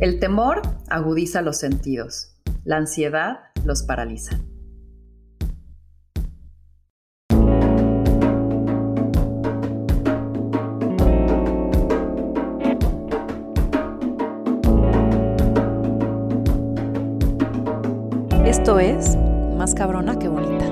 [0.00, 4.40] El temor agudiza los sentidos, la ansiedad los paraliza.
[18.46, 19.18] Esto es
[19.58, 20.64] Más cabrona que bonita.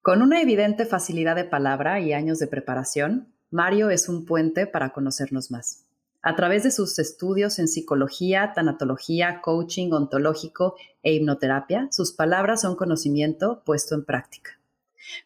[0.00, 4.90] Con una evidente facilidad de palabra y años de preparación, Mario es un puente para
[4.90, 5.85] conocernos más.
[6.28, 10.74] A través de sus estudios en psicología, tanatología, coaching ontológico
[11.04, 14.58] e hipnoterapia, sus palabras son conocimiento puesto en práctica.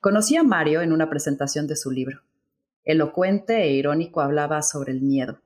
[0.03, 2.21] Conocí a Mario en una presentación de su libro.
[2.85, 5.41] Elocuente e irónico hablaba sobre el miedo,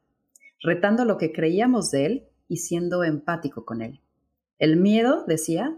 [0.61, 4.00] retando lo que creíamos de él y siendo empático con él.
[4.59, 5.73] El miedo, decía,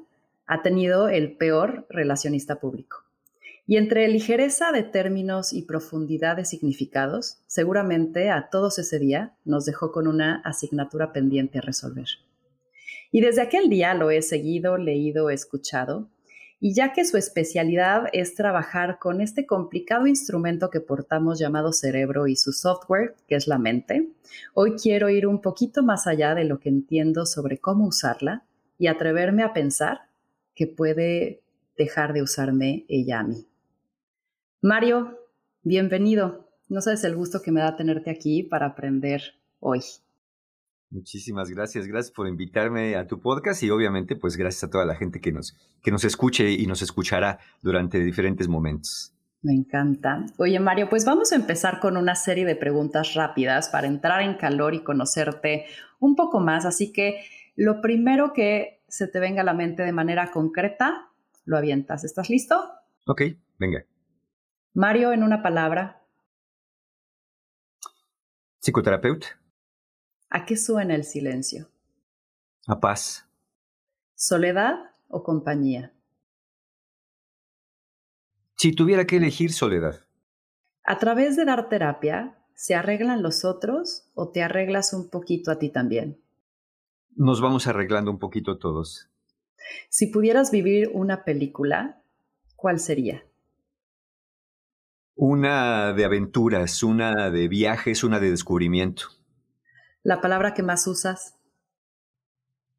[0.46, 3.05] ha tenido el peor relacionista público.
[3.68, 9.64] Y entre ligereza de términos y profundidad de significados, seguramente a todos ese día nos
[9.64, 12.06] dejó con una asignatura pendiente a resolver.
[13.10, 16.08] Y desde aquel día lo he seguido, leído, escuchado,
[16.60, 22.28] y ya que su especialidad es trabajar con este complicado instrumento que portamos llamado cerebro
[22.28, 24.08] y su software, que es la mente,
[24.54, 28.44] hoy quiero ir un poquito más allá de lo que entiendo sobre cómo usarla
[28.78, 30.02] y atreverme a pensar
[30.54, 31.42] que puede
[31.76, 33.46] dejar de usarme ella a mí.
[34.66, 35.16] Mario,
[35.62, 36.50] bienvenido.
[36.68, 39.22] No sabes el gusto que me da tenerte aquí para aprender
[39.60, 39.78] hoy.
[40.90, 44.96] Muchísimas gracias, gracias por invitarme a tu podcast y obviamente pues gracias a toda la
[44.96, 49.14] gente que nos, que nos escuche y nos escuchará durante diferentes momentos.
[49.40, 50.26] Me encanta.
[50.36, 54.34] Oye Mario, pues vamos a empezar con una serie de preguntas rápidas para entrar en
[54.36, 55.66] calor y conocerte
[56.00, 56.66] un poco más.
[56.66, 57.20] Así que
[57.54, 61.12] lo primero que se te venga a la mente de manera concreta,
[61.44, 62.02] lo avientas.
[62.02, 62.64] ¿Estás listo?
[63.06, 63.22] Ok,
[63.60, 63.84] venga.
[64.76, 66.04] Mario, en una palabra.
[68.60, 69.28] Psicoterapeuta.
[70.28, 71.70] ¿A qué suena el silencio?
[72.66, 73.26] A paz.
[74.14, 74.74] ¿Soledad
[75.08, 75.94] o compañía?
[78.58, 80.06] Si tuviera que elegir soledad.
[80.84, 85.58] A través de dar terapia, ¿se arreglan los otros o te arreglas un poquito a
[85.58, 86.20] ti también?
[87.14, 89.08] Nos vamos arreglando un poquito todos.
[89.88, 92.02] Si pudieras vivir una película,
[92.56, 93.24] ¿cuál sería?
[95.18, 99.04] Una de aventuras, una de viajes, una de descubrimiento.
[100.02, 101.38] ¿La palabra que más usas?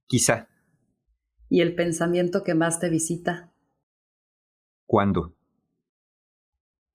[0.05, 0.47] Quizá.
[1.49, 3.51] ¿Y el pensamiento que más te visita?
[4.85, 5.35] ¿Cuándo?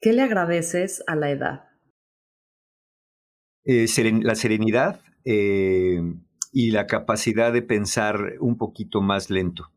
[0.00, 1.64] ¿Qué le agradeces a la edad?
[3.64, 3.86] Eh,
[4.22, 6.00] la serenidad eh,
[6.52, 9.72] y la capacidad de pensar un poquito más lento.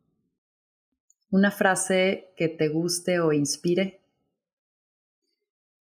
[1.31, 4.04] ¿Una frase que te guste o inspire?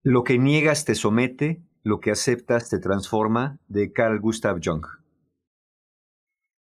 [0.02, 4.86] Lo que niegas te somete, lo que aceptas te transforma, de Carl Gustav Jung.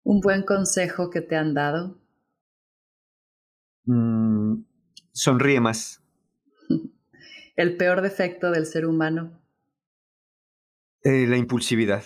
[0.05, 1.99] ¿Un buen consejo que te han dado?
[3.87, 4.63] Mm,
[5.11, 6.01] sonríe más.
[7.57, 9.43] ¿El peor defecto del ser humano?
[11.03, 12.05] Eh, la impulsividad.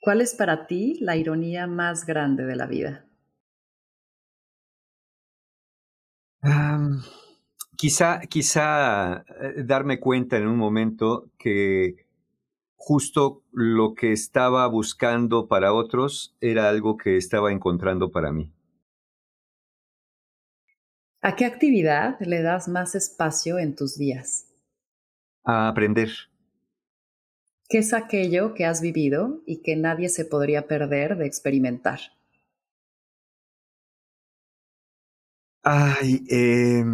[0.00, 3.06] ¿Cuál es para ti la ironía más grande de la vida?
[7.76, 12.06] Quizá, quizá eh, darme cuenta en un momento que
[12.76, 18.52] justo lo que estaba buscando para otros era algo que estaba encontrando para mí.
[21.22, 24.46] ¿A qué actividad le das más espacio en tus días?
[25.44, 26.10] A aprender.
[27.68, 31.98] ¿Qué es aquello que has vivido y que nadie se podría perder de experimentar?
[35.64, 36.84] Ay, eh,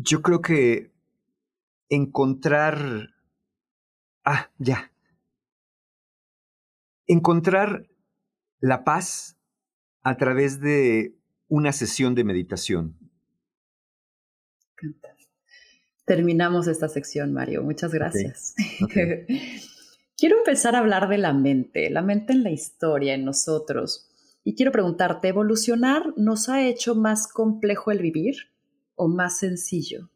[0.00, 0.92] yo creo que
[1.88, 3.10] encontrar...
[4.24, 4.92] Ah, ya.
[7.06, 7.88] Encontrar
[8.60, 9.38] la paz
[10.02, 11.16] a través de
[11.48, 12.96] una sesión de meditación.
[16.04, 17.62] Terminamos esta sección, Mario.
[17.62, 18.54] Muchas gracias.
[20.16, 24.08] quiero empezar a hablar de la mente, la mente en la historia, en nosotros.
[24.44, 28.36] Y quiero preguntarte, ¿evolucionar nos ha hecho más complejo el vivir?
[28.98, 30.10] O más sencillo?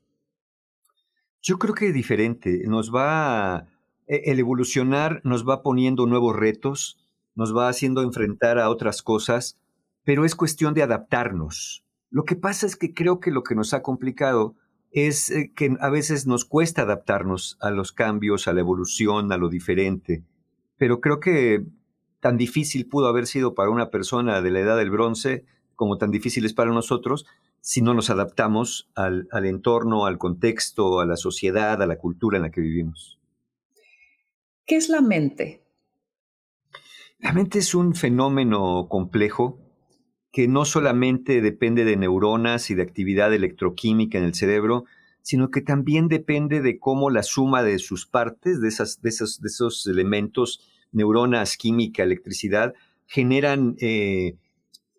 [1.40, 2.62] Yo creo que diferente.
[2.66, 3.66] Nos va,
[4.06, 6.98] e, el evolucionar nos va poniendo nuevos retos,
[7.34, 9.58] nos va haciendo enfrentar a otras cosas,
[10.04, 11.84] pero es cuestión de adaptarnos.
[12.10, 14.54] Lo que pasa es que creo que lo que nos ha complicado
[14.90, 19.38] es eh, que a veces nos cuesta adaptarnos a los cambios, a la evolución, a
[19.38, 20.22] lo diferente.
[20.76, 21.64] Pero creo que
[22.20, 25.44] tan difícil pudo haber sido para una persona de la edad del bronce
[25.74, 27.26] como tan difícil es para nosotros,
[27.62, 32.42] si no nos adaptamos al, entorno, al contexto, a la sociedad, a la cultura en
[32.42, 33.20] la que vivimos.
[34.66, 35.62] ¿Qué es la mente?
[37.20, 39.60] La mente es un fenómeno complejo
[40.32, 44.84] que no solamente depende de neuronas y de actividad electroquímica en el cerebro,
[45.22, 49.40] sino que también depende de cómo la suma de sus partes, de, esas, de, esos,
[49.40, 52.74] de esos elementos, neuronas, química, electricidad,
[53.06, 54.34] generan eh,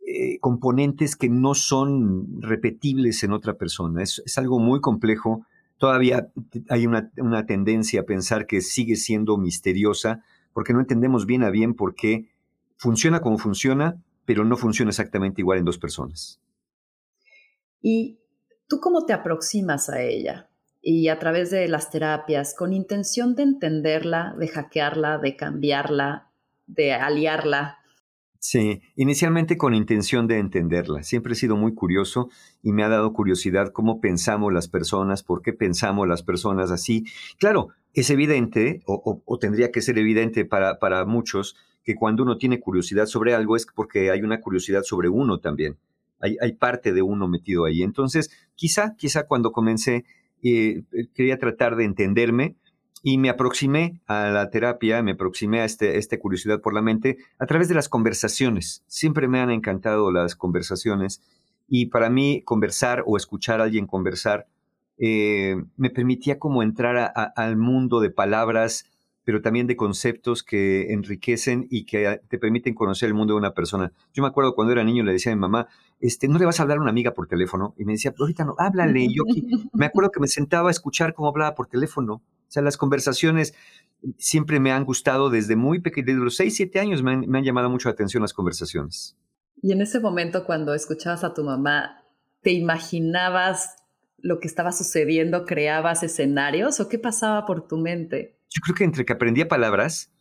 [0.06, 4.04] eh, componentes que no son repetibles en otra persona.
[4.04, 5.46] Es, algo muy complejo.
[5.78, 6.30] Todavía
[6.70, 11.50] hay una, una, tendencia a pensar que sigue siendo misteriosa porque no entendemos bien a
[11.50, 12.28] bien por qué
[12.76, 16.40] funciona como funciona, pero no funciona exactamente igual en dos personas.
[17.82, 18.20] ¿Y
[18.68, 20.50] tú cómo te aproximas a ella?
[20.82, 26.30] Y a través de las terapias, con intención de entenderla, de hackearla, de cambiarla,
[26.68, 27.80] de aliarla,
[28.46, 31.04] Sí, inicialmente con intención de entenderla.
[31.04, 32.30] Siempre he sido muy curioso
[32.62, 37.06] y me ha dado curiosidad cómo pensamos las personas, por qué pensamos las personas así.
[37.40, 41.56] Claro, es evidente, o, tendría que ser evidente para, para muchos,
[41.86, 45.78] que cuando uno tiene curiosidad sobre algo es porque hay una curiosidad sobre uno también.
[46.20, 47.82] Hay, hay parte de uno metido ahí.
[47.82, 50.04] Entonces, quizá, quizá cuando comencé,
[50.44, 52.58] eh, quería tratar de entenderme,
[53.06, 57.18] y me aproximé a la terapia, me aproximé a este, esta curiosidad por la mente
[57.38, 58.82] a través de las conversaciones.
[58.88, 61.22] Siempre me han encantado las conversaciones
[61.68, 64.48] y para mí conversar o escuchar a alguien conversar
[64.98, 68.86] eh, me permitía como entrar al mundo de palabras,
[69.26, 73.54] pero también de conceptos que enriquecen y que te permiten conocer el mundo de una
[73.54, 73.92] persona.
[74.14, 75.68] Yo me acuerdo cuando era niño le decía a mi mamá,
[76.00, 77.74] este, no le vas a hablar a una amiga por teléfono.
[77.78, 79.02] Y me decía, ahorita no, háblale.
[79.02, 79.24] Y yo
[79.74, 82.22] me acuerdo que me sentaba a escuchar cómo hablaba por teléfono
[82.54, 83.56] sea, las conversaciones
[84.18, 87.70] siempre me han gustado desde muy pequeño, desde los 6, 7 años me han, llamado
[87.70, 89.18] mucho la atención las conversaciones.
[89.62, 92.04] Y en ese momento cuando escuchabas a tu mamá,
[92.42, 93.76] ¿te imaginabas
[94.18, 95.46] lo que estaba sucediendo?
[95.46, 98.38] ¿Creabas escenarios o qué pasaba por tu mente?
[98.50, 100.12] Yo creo que entre que aprendía palabras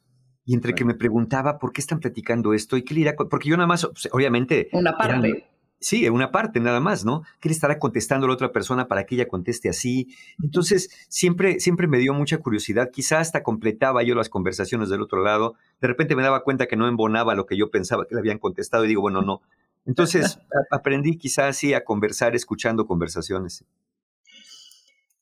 [0.44, 3.49] y entre que me preguntaba por qué están platicando esto y qué le irá, porque
[3.49, 4.69] yo nada más, obviamente...
[4.73, 5.49] Una parte.
[5.82, 7.25] Sí, una parte nada más, ¿no?
[7.40, 10.14] Que le estará contestando a la otra persona para que ella conteste así.
[10.40, 12.90] Entonces, siempre, siempre me dio mucha curiosidad.
[12.93, 15.56] Quizá hasta completaba yo las conversaciones del otro lado.
[15.81, 18.38] De repente me daba cuenta que no embonaba lo que yo pensaba que le habían
[18.38, 19.43] contestado y digo, bueno, no.
[19.84, 20.38] Entonces,
[20.70, 23.64] aprendí quizás así a conversar escuchando conversaciones.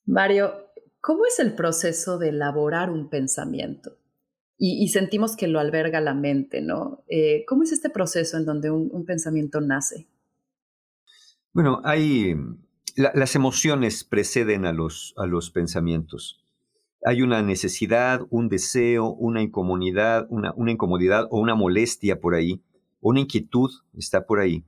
[0.05, 0.53] Mario,
[1.01, 3.97] ¿cómo es el proceso de elaborar un pensamiento?
[4.63, 7.03] Y, sentimos que lo alberga la mente, ¿no?
[7.09, 10.06] Eh, ¿Cómo es este proceso en donde un pensamiento nace?
[11.52, 12.37] Bueno, hay
[12.97, 16.41] las emociones preceden a los, a los pensamientos.
[17.05, 22.62] Hay una necesidad, un deseo, una incomodidad, una, una incomodidad o una molestia por ahí,
[23.00, 24.64] una inquietud está por ahí.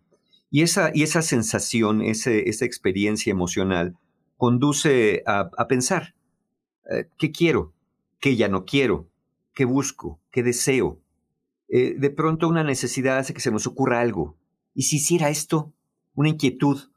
[0.51, 3.97] Y esa, y esa sensación, ese, esa experiencia emocional,
[4.37, 6.15] conduce a, pensar,
[6.91, 7.73] eh, ¿qué quiero?
[8.19, 9.09] ¿Qué ya no quiero?
[9.55, 10.19] ¿Qué busco?
[10.31, 11.01] ¿Qué deseo?
[11.69, 14.37] Eh, de pronto una necesidad hace que se nos ocurra algo.
[14.75, 15.73] ¿Y si hiciera esto?
[16.15, 16.91] Una inquietud.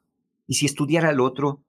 [0.47, 1.61] ¿Y si estudiara al otro?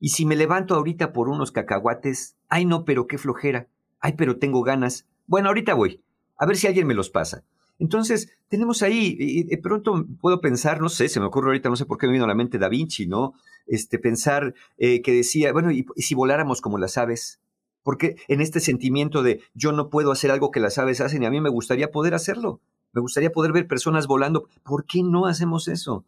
[0.00, 2.36] ¿Y si me levanto ahorita por unos cacahuates?
[2.48, 3.68] Ay, no, pero qué flojera.
[4.00, 5.06] Ay, pero tengo ganas.
[5.26, 6.02] Bueno, ahorita voy.
[6.36, 7.42] A ver si alguien me los pasa.
[7.78, 11.76] Entonces, tenemos ahí, y de pronto puedo pensar, no sé, se me ocurre ahorita, no
[11.76, 13.34] sé por qué me vino a la mente Da Vinci, ¿no?
[13.66, 17.40] Este, pensar eh, que decía, bueno, ¿y, si voláramos como las aves?
[17.84, 21.26] Porque en este sentimiento de yo no puedo hacer algo que las aves hacen y
[21.26, 22.60] a mí me gustaría poder hacerlo.
[22.92, 24.48] Me gustaría poder ver personas volando.
[24.64, 26.04] ¿Por qué no hacemos eso?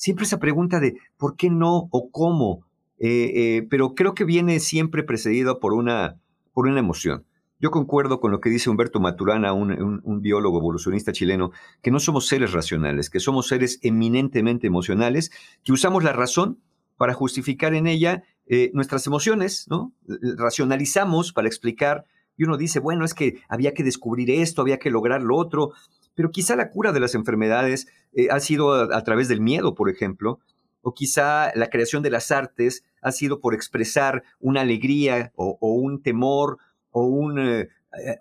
[0.00, 2.64] Siempre esa pregunta de por qué no o cómo,
[2.98, 6.16] eh, eh, pero creo que viene siempre precedido por una,
[6.54, 7.26] por una emoción.
[7.60, 11.52] Yo concuerdo con lo que dice Humberto Maturana, un, biólogo evolucionista chileno,
[11.82, 15.30] que no somos seres racionales, que somos seres eminentemente emocionales,
[15.62, 16.58] que usamos la razón
[16.96, 19.92] para justificar en ella eh, nuestras emociones, ¿no?
[20.38, 22.06] Racionalizamos para explicar,
[22.38, 25.72] y uno dice, bueno, es que había que descubrir esto, había que lograr lo otro,
[26.14, 29.90] pero quizá la cura de las enfermedades eh, ha sido a, través del miedo, por
[29.90, 30.40] ejemplo,
[30.82, 36.02] o quizá la creación de las artes ha sido por expresar una alegría o, un
[36.02, 36.58] temor
[36.90, 37.68] o eh,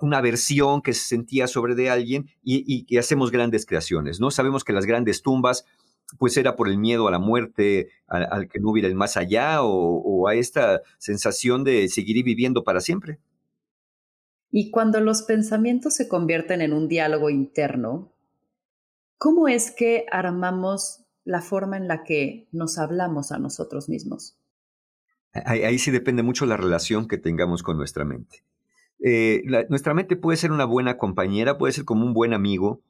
[0.01, 4.31] una aversión que se sentía sobre de alguien y, que hacemos grandes creaciones, ¿no?
[4.31, 5.65] Sabemos que las grandes tumbas
[6.17, 9.61] pues era por el miedo a la muerte, al, que no hubiera el más allá
[9.61, 13.19] o, o, a esta sensación de seguir viviendo para siempre.
[14.51, 18.11] Y cuando los pensamientos se convierten en un diálogo interno,
[19.17, 24.37] ¿cómo es que armamos la forma en la que nos hablamos a nosotros mismos?
[25.31, 28.43] Ahí, sí depende mucho la relación que tengamos con nuestra mente.
[28.99, 32.81] Eh, nuestra mente puede ser una buena compañera, puede ser como un buen amigo,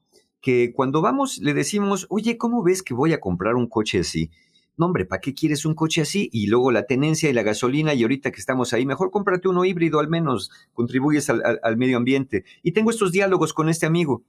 [0.41, 4.31] que cuando vamos le decimos, oye, ¿cómo ves que voy a comprar un coche así?
[4.79, 6.29] No hombre, ¿para qué quieres un coche así?
[6.31, 9.65] Y luego la tenencia y la gasolina y ahorita que estamos ahí, mejor cómprate uno
[9.65, 12.45] híbrido, al menos contribuyes al, medio ambiente.
[12.63, 14.24] Y tengo estos diálogos con este amigo.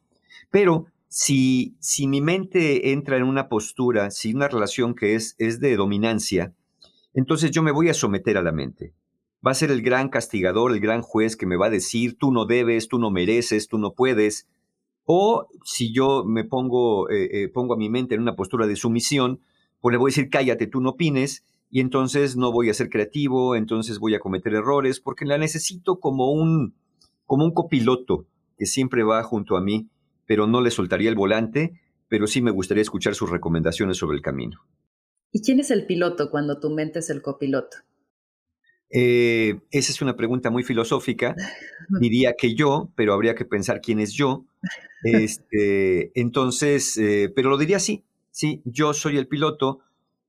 [0.51, 5.61] Pero si, si mi mente entra en una postura, si una relación que es, es
[5.61, 6.53] de dominancia,
[7.15, 8.93] entonces yo me voy a someter a la mente.
[9.47, 12.33] Va a ser el gran castigador, el gran juez que me va a decir, tú
[12.33, 14.49] no debes, tú no mereces, tú no puedes.
[15.05, 18.75] O si yo me pongo, eh, eh, pongo a mi mente en una postura de
[18.75, 19.41] sumisión,
[19.81, 22.91] pues le voy a decir, cállate, tú no opines, y entonces no voy a ser
[22.91, 26.75] creativo, entonces voy a cometer errores, porque la necesito como un,
[27.27, 28.27] como un copiloto
[28.59, 29.89] que siempre va junto a mí,
[30.27, 34.23] pero no le soltaría el volante, pero sí me gustaría escuchar sus recomendaciones sobre el
[34.23, 34.61] camino.
[35.33, 37.77] ¿Y quién es el piloto cuando tu mente es el copiloto?
[38.93, 41.37] Eh, esa es una pregunta muy filosófica.
[42.01, 44.45] Diría que yo, pero habría que pensar quién es yo.
[45.03, 48.05] Este, entonces, eh, pero lo diría así.
[48.41, 49.81] Sí, yo soy el piloto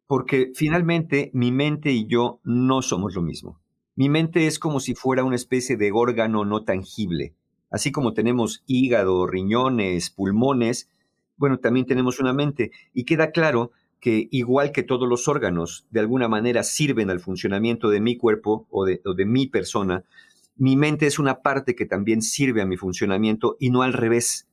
[0.05, 3.61] porque finalmente mi mente y yo no somos lo mismo.
[3.95, 7.35] Mi mente es como si fuera una especie de órgano no tangible.
[7.69, 10.89] Así como tenemos hígado, riñones, pulmones,
[11.37, 12.71] bueno, también tenemos una mente.
[12.93, 17.89] Y queda claro que igual que todos los órganos de alguna manera sirven al funcionamiento
[17.89, 20.03] de mi cuerpo o de, o de mi persona,
[20.57, 24.49] mi mente es una parte que también sirve a mi funcionamiento y no al revés.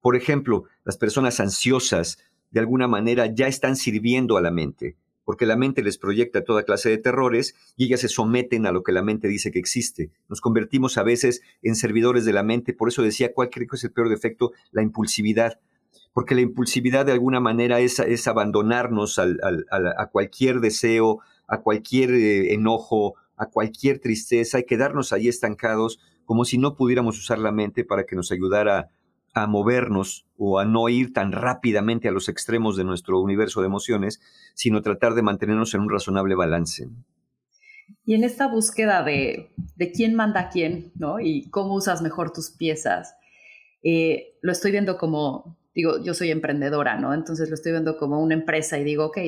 [0.00, 2.18] Por ejemplo, las personas ansiosas,
[2.50, 6.64] de alguna manera ya están sirviendo a la mente, porque la mente les proyecta toda
[6.64, 10.10] clase de terrores y ellas se someten a lo que la mente dice que existe.
[10.28, 13.76] Nos convertimos a veces en servidores de la mente, por eso decía, ¿cuál creo que
[13.76, 14.52] es el peor defecto?
[14.72, 15.60] La impulsividad.
[16.12, 22.54] Porque la impulsividad de alguna manera es, es abandonarnos a cualquier deseo, a cualquier eh,
[22.54, 27.84] enojo, a cualquier tristeza y quedarnos ahí estancados como si no pudiéramos usar la mente
[27.84, 28.90] para que nos ayudara
[29.32, 33.66] a movernos o a no ir tan rápidamente a los extremos de nuestro universo de
[33.66, 34.20] emociones,
[34.54, 36.88] sino tratar de mantenernos en un razonable balance.
[38.04, 41.20] Y en esta búsqueda de, de quién manda a quién, ¿no?
[41.20, 43.14] Y cómo usas mejor tus piezas,
[43.82, 47.14] eh, lo estoy viendo como, digo, yo soy emprendedora, ¿no?
[47.14, 49.18] Entonces lo estoy viendo como una empresa y digo, ok,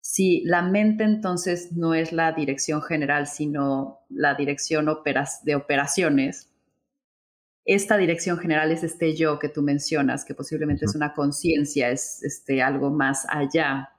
[0.00, 4.86] si la mente entonces no es la dirección general, sino la dirección
[5.42, 6.52] de operaciones,
[7.66, 12.22] esta dirección general es este yo que tú mencionas, que posiblemente es una conciencia, es
[12.22, 13.90] este, algo más allá.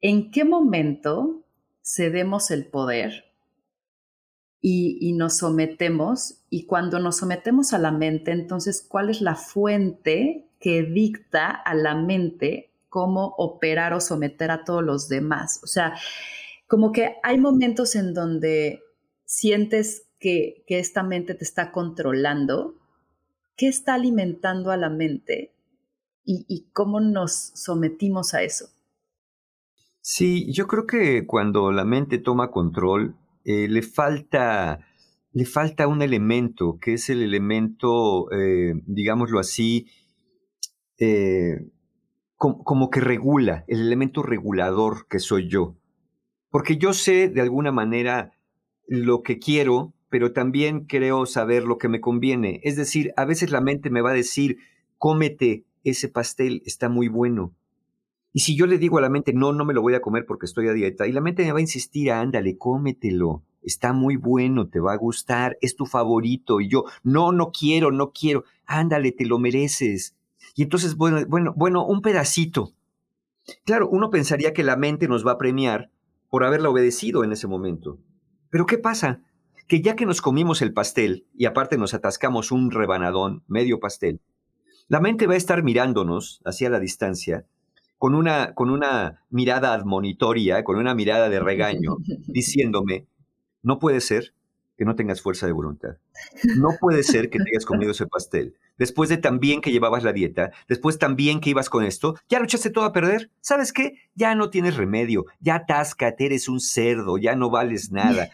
[0.00, 1.44] ¿En qué momento
[1.82, 3.24] cedemos el poder
[4.60, 6.44] y, y, nos sometemos?
[6.48, 11.74] Y cuando nos sometemos a la mente, entonces, ¿cuál es la fuente que dicta a
[11.74, 15.58] la mente cómo operar o someter a todos los demás?
[15.64, 15.94] O sea,
[16.68, 18.80] como que hay momentos en donde
[19.24, 22.76] sientes que, esta mente te está controlando,
[23.56, 25.52] ¿qué está alimentando a la mente
[26.24, 28.70] y, cómo nos sometimos a eso?
[30.00, 34.80] Sí, yo creo que cuando la mente toma control, eh, le, falta,
[35.32, 39.88] le falta un elemento, que es el elemento, eh, digámoslo así,
[40.98, 41.70] eh,
[42.36, 45.76] como que regula, el elemento regulador que soy yo.
[46.48, 48.32] Porque yo sé de alguna manera
[48.86, 52.60] lo que quiero, pero también creo saber lo que me conviene.
[52.62, 54.58] Es decir, a veces la mente me va a decir,
[54.96, 57.52] cómete ese pastel, está muy bueno.
[58.32, 60.24] Y si yo le digo a la mente, no, no me lo voy a comer
[60.24, 64.14] porque estoy a dieta, y la mente me va a insistir, ándale, cómetelo, está muy
[64.14, 68.44] bueno, te va a gustar, es tu favorito, y yo, no, no quiero, no quiero,
[68.66, 70.14] ándale, te lo mereces.
[70.54, 72.70] Y entonces, bueno, bueno, bueno, un pedacito.
[73.64, 75.90] Claro, uno pensaría que la mente nos va a premiar
[76.30, 77.98] por haberla obedecido en ese momento.
[78.48, 79.20] Pero ¿qué pasa?
[79.66, 84.20] Que ya que nos comimos el pastel y aparte nos atascamos un rebanadón, medio pastel,
[84.88, 87.46] la mente va a estar mirándonos hacia la distancia
[87.98, 93.06] con una, con una mirada admonitoria, con una mirada de regaño, diciéndome,
[93.62, 94.34] no puede ser
[94.76, 95.96] que no tengas fuerza de voluntad.
[96.56, 98.56] No puede ser que te hayas comido ese pastel.
[98.76, 102.16] Después de tan bien que llevabas la dieta, después tan bien que ibas con esto,
[102.28, 103.30] ya lo echaste todo a perder.
[103.40, 103.94] ¿Sabes qué?
[104.16, 108.30] Ya no tienes remedio, ya atáscate, eres un cerdo, ya no vales nada.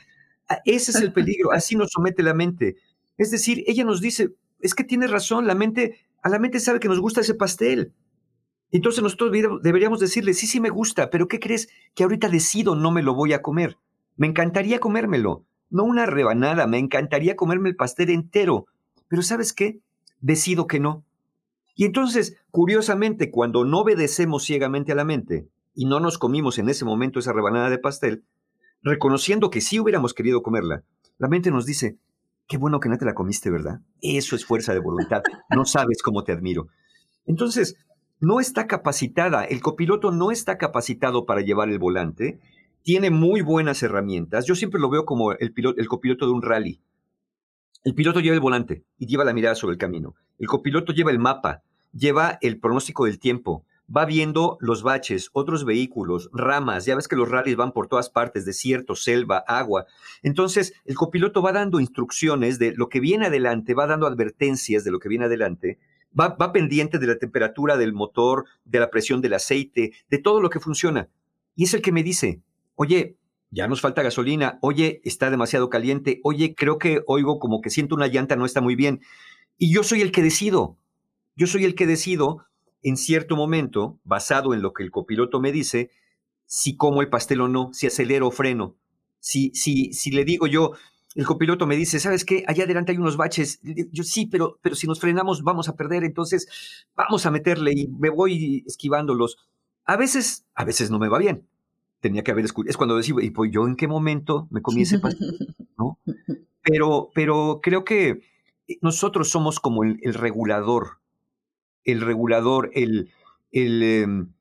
[0.51, 2.75] Ah, ese es el peligro, así nos somete la mente.
[3.17, 6.81] Es decir, ella nos dice, es que tiene razón, la mente, a la mente sabe
[6.81, 7.93] que nos gusta ese pastel.
[8.73, 9.31] Entonces nosotros
[9.63, 11.69] deberíamos decirle, sí, sí me gusta, pero ¿qué crees?
[11.95, 13.79] Que ahorita decido no me lo voy a comer.
[14.17, 18.67] Me encantaría comérmelo, no una rebanada, me encantaría comerme el pastel entero.
[19.07, 19.79] Pero ¿sabes qué?
[20.21, 21.05] Decido que no.
[21.77, 26.69] Y entonces, curiosamente, cuando no obedecemos ciegamente a la mente y no nos comimos en
[26.69, 28.25] ese momento esa rebanada de pastel,
[28.83, 30.83] reconociendo que sí hubiéramos querido comerla,
[31.19, 31.99] la mente nos dice,
[32.47, 33.81] qué bueno que no te la comiste, ¿verdad?
[34.01, 35.23] Eso es fuerza de voluntad,
[35.55, 36.69] no sabes cómo te admiro.
[37.27, 37.77] Entonces,
[38.21, 42.41] no está capacitada, el copiloto no está capacitado para llevar el volante,
[42.83, 44.47] tiene muy buenas herramientas.
[44.47, 46.81] Yo siempre lo veo como el, piloto, el copiloto de un rally.
[47.85, 50.15] El piloto lleva el volante y lleva la mirada sobre el camino.
[50.39, 55.65] El copiloto lleva el mapa, lleva el pronóstico del tiempo, va viendo los baches, otros
[55.65, 59.87] vehículos, ramas, ya ves que los rallies van por todas partes, desierto, selva, agua.
[60.23, 64.91] Entonces, el copiloto va dando instrucciones de lo que viene adelante, va dando advertencias de
[64.93, 65.79] lo que viene adelante,
[66.19, 70.41] va, va pendiente de la temperatura del motor, de la presión del aceite, de todo
[70.41, 71.09] lo que funciona.
[71.57, 72.41] Y es el que me dice,
[72.77, 73.17] oye,
[73.51, 77.97] ya nos falta gasolina, oye, está demasiado caliente, oye, creo que oigo como que siento
[77.97, 79.01] una llanta no está muy bien.
[79.59, 80.79] Y yo soy el que decido.
[81.35, 82.47] Yo soy el que decido
[82.83, 85.91] en cierto momento, basado en lo que el copiloto me dice,
[86.47, 88.77] si como el pastel o no, si acelero o freno.
[89.19, 90.73] Si, si, si le digo yo,
[91.15, 92.45] el copiloto me dice, ¿sabes qué?
[92.47, 93.61] Allá adelante hay unos baches.
[93.63, 97.89] Yo sí, pero, pero si nos frenamos vamos a perder, entonces vamos a meterle y
[97.89, 99.37] me voy esquivándolos.
[99.85, 101.47] A veces, a veces no me va bien.
[102.01, 102.71] Tenía que haber escuchado.
[102.71, 105.37] Es cuando decimos, ¿y pues yo en qué momento me comí ese pastel?
[105.79, 105.99] ¿No?
[106.63, 108.23] Pero, pero creo que
[108.81, 111.00] nosotros somos como el regulador
[111.85, 113.11] el regulador, el,
[113.53, 114.33] el em,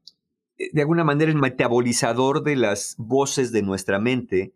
[0.58, 4.53] eh, de alguna manera el metabolizador de las voces de nuestra mente,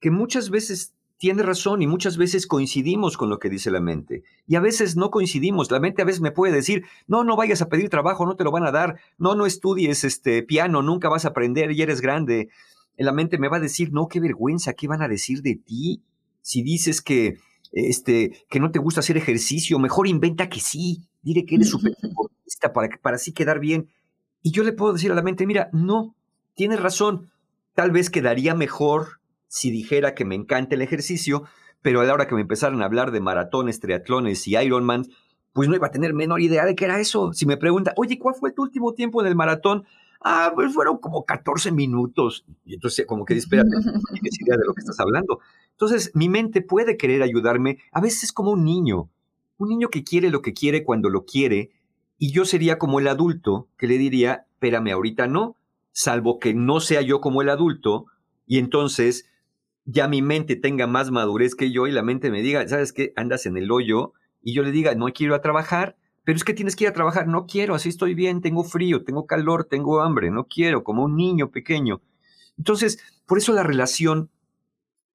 [0.00, 4.22] que muchas veces tiene razón y muchas veces coincidimos con lo que dice la mente.
[4.46, 5.70] Y a veces no coincidimos.
[5.70, 8.44] La mente a veces me puede decir, no, no vayas a pedir trabajo, no te
[8.44, 8.98] lo van a dar.
[9.16, 12.48] No, no estudies este piano, nunca vas a aprender y eres grande.
[12.98, 16.02] La mente me va a decir, no, qué vergüenza, ¿qué van a decir de ti?
[16.42, 17.38] Si dices que,
[17.72, 21.08] este, que no te gusta hacer ejercicio, mejor inventa que sí.
[21.26, 21.92] Dile que eres súper
[22.72, 23.88] para, para así quedar bien.
[24.42, 26.14] Y yo le puedo decir a la mente, mira, no,
[26.54, 27.32] tienes razón,
[27.74, 29.18] tal vez quedaría mejor
[29.48, 31.42] si dijera que me encanta el ejercicio,
[31.82, 35.06] pero a la hora que me empezaran a hablar de maratones, triatlones y Ironman,
[35.52, 37.32] pues no iba a tener menor idea de qué era eso.
[37.32, 39.84] Si me pregunta, oye, ¿cuál fue tu último tiempo en el maratón?
[40.20, 42.44] Ah, pues fueron como 14 minutos.
[42.64, 45.40] Y entonces, como que, espérate, no tienes idea de lo que estás hablando.
[45.72, 49.10] Entonces, mi mente puede querer ayudarme, a veces como un niño.
[49.58, 51.70] Un niño que quiere lo que quiere cuando lo quiere,
[52.18, 55.56] y yo sería como el adulto que le diría, espérame, ahorita no,
[55.92, 58.06] salvo que no sea yo como el adulto,
[58.46, 59.28] y entonces
[59.84, 63.12] ya mi mente tenga más madurez que yo y la mente me diga, ¿sabes qué?
[63.16, 66.54] Andas en el hoyo, y yo le diga, no quiero a trabajar, pero es que
[66.54, 70.00] tienes que ir a trabajar, no quiero, así estoy bien, tengo frío, tengo calor, tengo
[70.00, 72.02] hambre, no quiero, como un niño pequeño.
[72.58, 74.30] Entonces, por eso la relación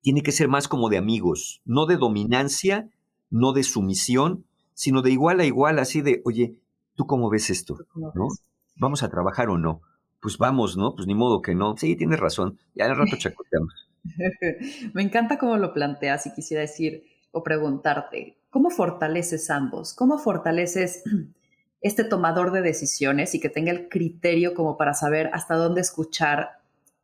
[0.01, 2.89] tiene que ser más como de amigos, no de dominancia,
[3.31, 6.59] no de sumisión, sino de igual a igual, así de, oye,
[6.95, 7.77] ¿tú cómo ves esto?
[7.95, 8.27] ¿No?
[8.75, 9.81] ¿Vamos a trabajar o no?
[10.21, 10.95] Pues vamos, ¿no?
[10.95, 11.75] Pues ni modo que no.
[11.77, 12.59] Sí, tienes razón.
[12.75, 13.73] Ya en el rato chacoteamos.
[14.93, 19.93] Me encanta cómo lo planteas y quisiera decir o preguntarte, ¿cómo fortaleces ambos?
[19.93, 21.03] ¿Cómo fortaleces
[21.81, 26.59] este tomador de decisiones y que tenga el criterio como para saber hasta dónde escuchar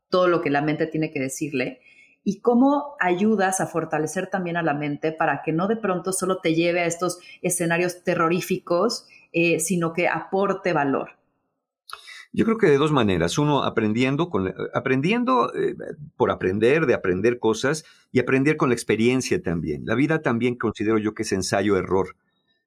[0.09, 1.81] todo lo que la mente tiene que decirle?
[2.27, 6.41] Y cómo ayudas a fortalecer también a la mente para que no de pronto solo
[6.41, 11.11] te lleve a estos escenarios terroríficos, eh, sino que aporte valor.
[12.33, 13.37] Yo creo que de dos maneras.
[13.37, 15.77] Uno, aprendiendo, con, aprendiendo eh,
[16.17, 19.85] por aprender, de aprender cosas, y aprender con la experiencia también.
[19.85, 22.17] La vida también considero yo que es ensayo-error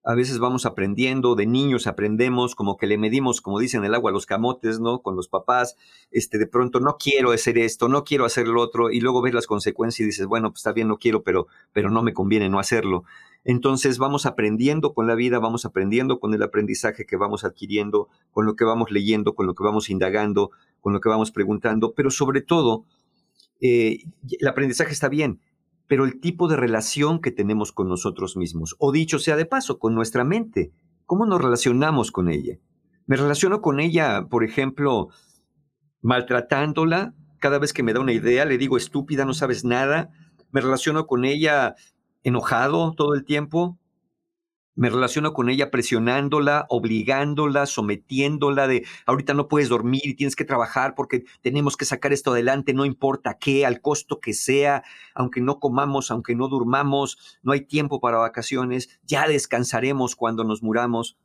[0.02, 4.10] a veces vamos aprendiendo, de niños aprendemos, como que le medimos, como dicen, el agua
[4.10, 5.02] los camotes, ¿no?
[5.02, 5.76] Con los papás,
[6.10, 9.34] este, de pronto no quiero hacer esto, no quiero hacer lo otro, y luego ves
[9.34, 12.48] las consecuencias y dices, bueno, pues está bien, no quiero, pero, pero no me conviene
[12.48, 13.04] no hacerlo.
[13.44, 18.46] Entonces vamos aprendiendo con la vida, vamos aprendiendo con el aprendizaje que vamos adquiriendo, con
[18.46, 22.10] lo que vamos leyendo, con lo que vamos indagando, con lo que vamos preguntando, pero
[22.10, 22.84] sobre todo,
[23.60, 24.04] eh,
[24.38, 25.40] el aprendizaje está bien,
[25.90, 29.80] pero el tipo de relación que tenemos con nosotros mismos, o dicho sea de paso,
[29.80, 30.70] con nuestra mente,
[31.04, 32.58] ¿cómo nos relacionamos con ella?
[33.06, 35.08] Me relaciono con ella, por ejemplo,
[36.00, 40.10] maltratándola, cada vez que me da una idea le digo estúpida, no sabes nada,
[40.52, 41.74] me relaciono con ella
[42.22, 43.76] enojado todo el tiempo,
[44.80, 50.46] me relaciono con ella presionándola, obligándola, sometiéndola de ahorita no puedes dormir y tienes que
[50.46, 54.82] trabajar porque tenemos que sacar esto adelante, no importa qué, al costo que sea,
[55.14, 60.62] aunque no comamos, aunque no durmamos, no hay tiempo para vacaciones, ya descansaremos cuando nos
[60.62, 61.18] muramos.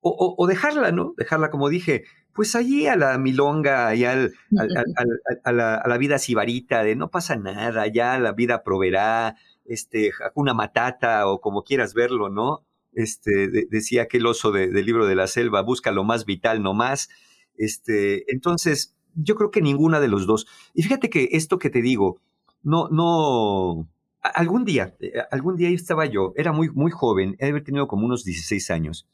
[0.00, 1.14] O, dejarla, ¿no?
[1.16, 6.18] Dejarla, como dije, pues allí a la milonga y al, a, la, a, la, vida
[6.18, 11.94] sibarita de no pasa nada, ya la vida proveerá, este, una matata o como quieras
[11.94, 12.67] verlo, ¿no?
[12.92, 17.08] Este, decía aquel oso del libro de la selva, busca lo más vital, no más.
[17.56, 20.46] Este, entonces, yo creo que ninguna de los dos.
[20.74, 22.20] Y fíjate que esto que te digo,
[22.62, 23.88] no, no,
[24.22, 28.06] algún día, eh, algún día estaba yo, era muy, muy joven, he haber tenido como
[28.06, 29.08] unos 16 años,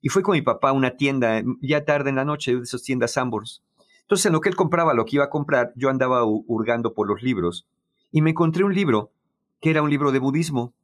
[0.00, 2.82] y fue con mi papá a una tienda, ya tarde en la noche, de esas
[2.82, 3.62] tiendas Sambors.
[4.02, 7.08] Entonces, en lo que él compraba, lo que iba a comprar, yo andaba hurgando por
[7.08, 7.66] los libros
[8.12, 9.12] y me encontré un libro
[9.62, 10.74] que era un libro de budismo,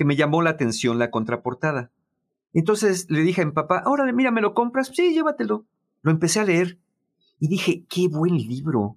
[0.00, 1.90] que me llamó la atención la contraportada.
[2.54, 4.90] Entonces le dije a mi papá, órale, mira, ¿me lo compras?
[4.94, 5.66] Sí, llévatelo.
[6.00, 6.78] Lo empecé a leer
[7.38, 8.96] y dije, qué buen libro.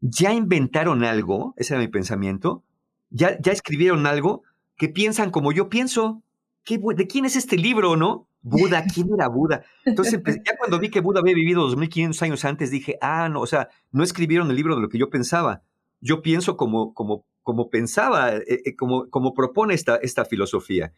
[0.00, 2.64] Ya inventaron algo, ese era mi pensamiento,
[3.10, 4.42] ya, ya escribieron algo
[4.76, 6.24] que piensan como yo pienso.
[6.64, 8.26] ¿Qué, ¿De quién es este libro, no?
[8.40, 9.64] Buda, ¿quién era Buda?
[9.84, 13.46] Entonces, ya cuando vi que Buda había vivido 2500 años antes, dije, ah, no, o
[13.46, 15.62] sea, no escribieron el libro de lo que yo pensaba.
[16.00, 20.92] Yo pienso como, como, como pensaba, eh, eh, como, como propone esta, esta filosofía.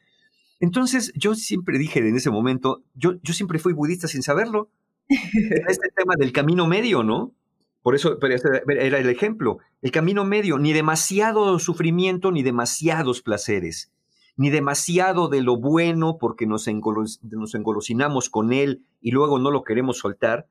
[0.61, 4.71] Entonces, yo siempre dije en ese momento, yo, yo siempre fui budista sin saberlo.
[5.09, 7.35] este tema del camino medio, ¿no?
[7.83, 9.59] Por eso era el ejemplo.
[9.83, 13.93] El camino medio, ni demasiado sufrimiento, ni demasiados placeres,
[14.37, 19.65] ni demasiado de lo bueno porque nos, nos engolosinamos con él y luego no lo
[19.65, 20.47] queremos soltar,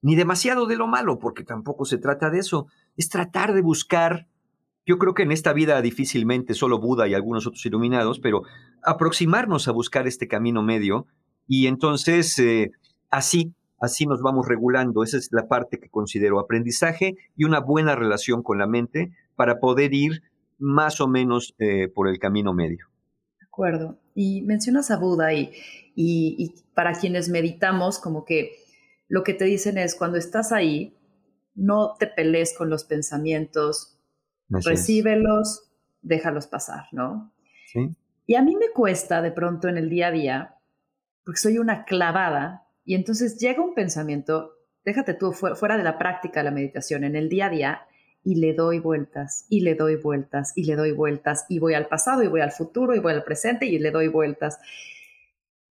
[0.00, 2.66] ni demasiado de lo malo porque tampoco se trata de eso.
[2.96, 4.26] Es tratar de buscar
[4.86, 8.42] yo creo que en esta vida difícilmente solo Buda y algunos otros iluminados, pero
[8.82, 11.06] aproximarnos a buscar este camino medio
[11.46, 12.72] y entonces eh,
[13.10, 15.02] así, así nos vamos regulando.
[15.02, 19.60] Esa es la parte que considero aprendizaje y una buena relación con la mente para
[19.60, 20.22] poder ir
[20.58, 22.86] más o menos eh, por el camino medio.
[23.38, 23.98] De acuerdo.
[24.14, 25.52] Y mencionas a Buda y,
[25.94, 28.52] y para quienes meditamos, como que
[29.08, 30.96] lo que te dicen es cuando estás ahí,
[31.54, 33.91] no te pelees con los pensamientos,
[34.64, 35.70] recíbelos,
[36.02, 37.32] déjalos pasar, ¿no?
[37.72, 37.94] Sí.
[38.26, 40.54] Y a mí me cuesta de pronto en el día a día,
[41.24, 44.52] porque soy una clavada, y entonces llega un pensamiento,
[44.84, 47.82] déjate tú fuera de la práctica de la meditación, en el día a día,
[48.24, 51.86] y le doy vueltas, y le doy vueltas, y le doy vueltas, y voy al
[51.86, 54.58] pasado, y voy al futuro, y voy al presente, y le doy vueltas.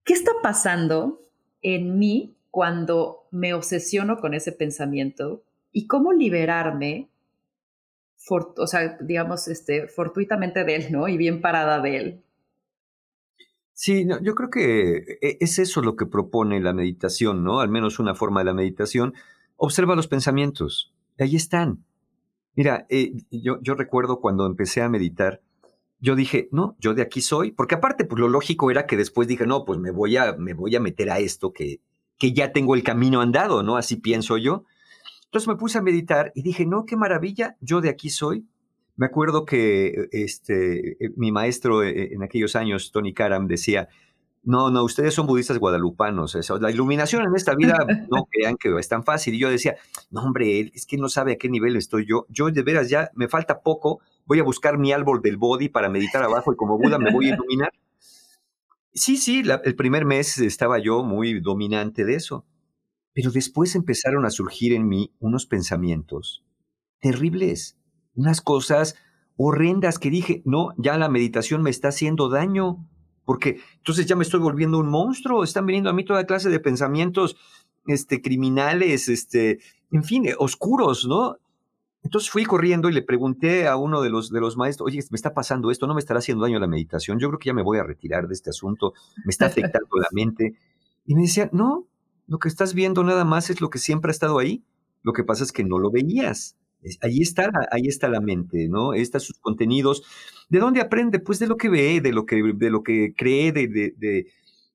[0.03, 1.21] ¿Qué está pasando
[1.61, 5.43] en mí cuando me obsesiono con ese pensamiento?
[5.71, 7.10] ¿Y cómo liberarme
[8.29, 11.07] o sea, digamos, este, fortuitamente de él, ¿no?
[11.07, 12.23] Y bien parada de él.
[13.73, 17.61] Sí, yo creo que e, es eso lo que propone la meditación, ¿no?
[17.61, 19.13] Al menos una forma de la meditación.
[19.55, 21.83] Observa los pensamientos, ahí están.
[22.55, 25.41] Mira, eh, yo, yo recuerdo cuando empecé a meditar,
[25.99, 29.27] yo dije, no, yo de aquí soy, porque aparte, pues lo lógico era que después
[29.27, 31.79] dije, no, pues me voy a, me voy a meter a esto que,
[32.17, 33.77] que ya tengo el camino andado, ¿no?
[33.77, 34.65] Así pienso yo.
[35.31, 38.45] Entonces me puse a meditar y dije, no, qué maravilla, yo de aquí soy.
[38.97, 43.87] Me acuerdo que este, eh, mi maestro eh, en aquellos años, Tony Karam, decía,
[44.43, 46.37] no, no, ustedes son budistas guadalupanos.
[46.59, 47.77] la iluminación en esta vida,
[48.11, 49.33] no crean que es tan fácil.
[49.35, 49.77] Y yo decía,
[50.09, 52.25] no, hombre, es que no sabe a qué nivel estoy yo.
[52.27, 54.01] Yo de veras ya me falta poco.
[54.25, 57.29] Voy a buscar mi árbol del body para meditar abajo y como Buda me voy
[57.29, 57.71] a iluminar.
[58.93, 62.45] Sí, sí, el primer mes estaba yo muy dominante de eso.
[63.13, 66.43] Pero después empezaron a surgir en mí unos pensamientos
[66.99, 67.77] terribles,
[68.15, 68.95] unas cosas
[69.35, 72.87] horrendas que dije, no, ya la meditación me está haciendo daño,
[73.25, 76.59] porque entonces ya me estoy volviendo un monstruo, están viniendo a mí toda clase de
[76.59, 77.37] pensamientos
[77.87, 79.59] este, criminales, este,
[79.91, 81.37] en fin, eh, oscuros, ¿no?
[82.03, 85.15] Entonces fui corriendo y le pregunté a uno de los, de los maestros, oye, me
[85.15, 87.63] está pasando esto, no me estará haciendo daño la meditación, yo creo que ya me
[87.63, 88.93] voy a retirar de este asunto,
[89.23, 90.55] me está afectando la mente.
[91.05, 91.87] Y me decía, no,
[92.31, 94.63] lo que estás viendo nada más es lo que siempre ha estado ahí.
[95.03, 96.55] Lo que pasa es que no lo veías.
[97.01, 98.91] Ahí está, ahí está la mente, ¿no?
[98.91, 100.03] Ahí están sus contenidos.
[100.47, 101.19] ¿De dónde aprende?
[101.19, 103.93] Pues de lo que ve, de lo que, de lo que cree, de, de,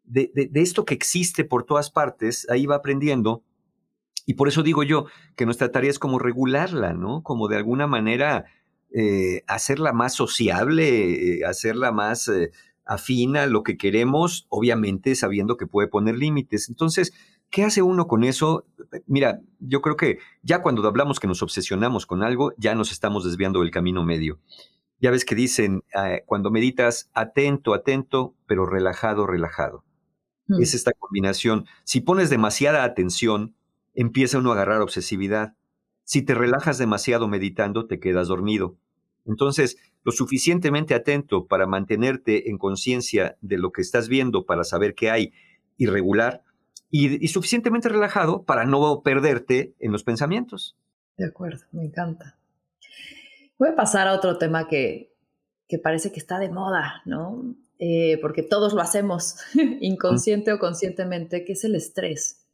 [0.05, 2.47] de, de, esto que existe por todas partes.
[2.51, 3.43] Ahí va aprendiendo.
[4.27, 7.23] Y por eso digo yo que nuestra tarea es como regularla, ¿no?
[7.23, 8.45] Como de alguna manera
[8.93, 12.51] eh, hacerla más sociable, eh, hacerla más eh,
[12.85, 16.69] afina a lo que queremos, obviamente sabiendo que puede poner límites.
[16.69, 17.15] Entonces,
[17.51, 18.65] ¿Qué hace uno con eso?
[19.07, 23.25] Mira, yo creo que ya cuando hablamos que nos obsesionamos con algo, ya nos estamos
[23.25, 24.41] desviando del camino medio.
[25.01, 29.85] Ya ves que dicen, ah, cuando meditas, atento, atento, pero relajado, relajado.
[30.49, 30.63] Hmm.
[30.63, 31.67] Es esta combinación.
[31.85, 33.55] Si pones demasiada atención,
[33.95, 35.55] empieza uno a agarrar obsesividad.
[36.05, 38.77] Si te relajas demasiado meditando, te quedas dormido.
[39.25, 44.95] Entonces, lo suficientemente atento para mantenerte en conciencia de lo que estás viendo, para saber
[44.95, 45.33] qué hay,
[45.77, 46.43] y regular,
[46.91, 50.77] y, suficientemente relajado para no perderte en los pensamientos.
[51.17, 52.37] De acuerdo, me encanta.
[53.59, 55.13] Voy a pasar a otro tema que,
[55.69, 57.55] que parece que está de moda, ¿no?
[57.79, 59.37] Eh, porque todos lo hacemos,
[59.81, 62.47] inconsciente o conscientemente, que es el estrés.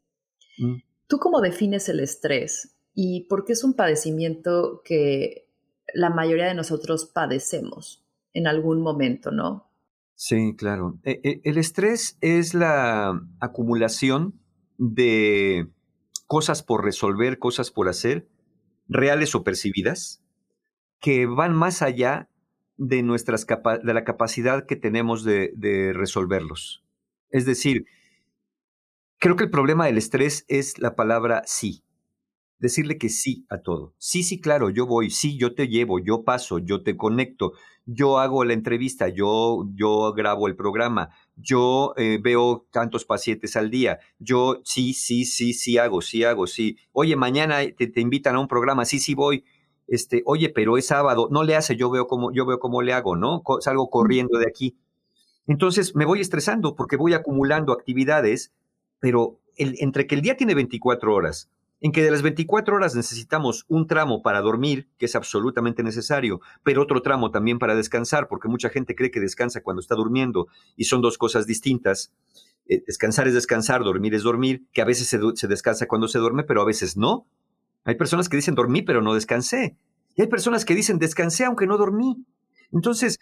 [0.58, 0.76] Mm.
[1.06, 2.74] ¿Tú cómo defines el estrés?
[2.94, 5.48] ¿Y por qué es un padecimiento que
[5.94, 9.71] la mayoría de nosotros padecemos en algún momento, ¿no?
[10.24, 11.00] Sí, claro.
[11.02, 14.40] E, e, el estrés es la acumulación
[14.78, 15.66] de
[16.28, 18.28] cosas por resolver, cosas por hacer,
[18.86, 20.22] reales o percibidas,
[21.00, 22.28] que van más allá
[22.76, 26.84] de, nuestras de la capacidad que tenemos de, de resolverlos.
[27.30, 27.86] Es decir,
[29.18, 31.82] creo que el problema del estrés es la palabra sí
[32.62, 33.92] decirle que sí a todo.
[33.98, 37.54] Sí, sí, claro, yo voy, sí, yo te llevo, yo paso, yo te conecto,
[37.86, 43.68] yo hago la entrevista, yo, yo grabo el programa, yo eh, veo tantos pacientes al
[43.68, 46.76] día, yo sí, sí, sí, sí hago, sí hago, sí.
[46.92, 49.44] Oye, mañana te, te invitan a un programa, sí, sí voy.
[49.88, 52.92] Este, oye, pero es sábado, no le hace, yo veo cómo, yo veo cómo le
[52.92, 53.42] hago, ¿no?
[53.58, 54.78] Salgo corriendo de aquí.
[55.48, 58.52] Entonces me voy estresando porque voy acumulando actividades,
[59.00, 61.50] pero el, entre que el día tiene 24 horas,
[61.82, 66.40] en que de las 24 horas necesitamos un tramo para dormir, que es absolutamente necesario,
[66.62, 70.46] pero otro tramo también para descansar, porque mucha gente cree que descansa cuando está durmiendo
[70.76, 72.12] y son dos cosas distintas.
[72.68, 76.44] Eh, descansar es descansar, dormir es dormir, que a veces se, descansa cuando se duerme,
[76.44, 77.26] pero a veces no.
[77.82, 79.76] Hay personas que dicen dormí, pero no descansé.
[80.14, 82.24] Y hay personas que dicen descansé aunque no dormí.
[82.70, 83.18] Entonces,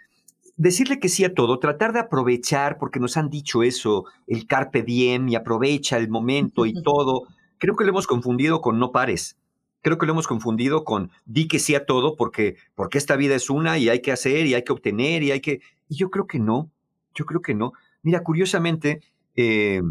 [0.58, 4.82] decirle que sí a todo, tratar de aprovechar, porque nos han dicho eso, el carpe
[4.82, 7.22] diem y aprovecha el momento y todo,
[7.60, 9.36] creo que lo hemos confundido con no pares.
[9.82, 13.36] Creo que lo hemos confundido con di que sí a todo porque, porque esta vida
[13.36, 15.60] es una y hay que hacer y hay que obtener y hay que...
[15.88, 16.70] Y yo creo que no,
[17.14, 17.72] yo creo que no.
[18.02, 19.00] Mira, curiosamente,
[19.36, 19.82] eh,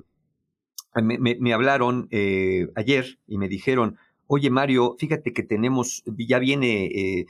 [1.01, 7.25] me, hablaron eh, ayer y me dijeron, oye Mario, fíjate que tenemos, ya viene eh,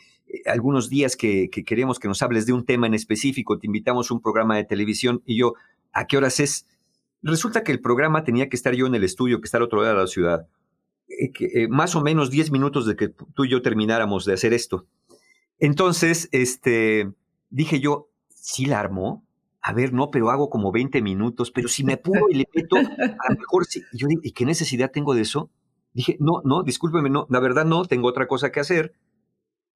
[0.45, 4.09] algunos días que, que, queremos que nos hables de un tema en específico, te invitamos
[4.09, 5.53] a un programa de televisión y yo,
[5.91, 6.65] ¿a qué horas es?
[7.21, 9.95] Resulta que el programa tenía que estar yo en el estudio, que está otro lado
[9.95, 10.47] de la ciudad,
[11.07, 14.53] eh, eh, más o menos 10 minutos de que tú y yo termináramos de hacer
[14.53, 14.87] esto.
[15.59, 17.11] Entonces, este,
[17.49, 19.25] dije yo, ¿sí la armó?
[19.61, 22.77] A ver, no, pero hago como 20 minutos, pero si me apuro y le meto,
[22.77, 23.83] a lo mejor sí.
[23.91, 25.51] Y yo digo, ¿y qué necesidad tengo de eso?
[25.93, 28.93] Dije, no, no, discúlpeme, no, la verdad no, tengo otra cosa que hacer.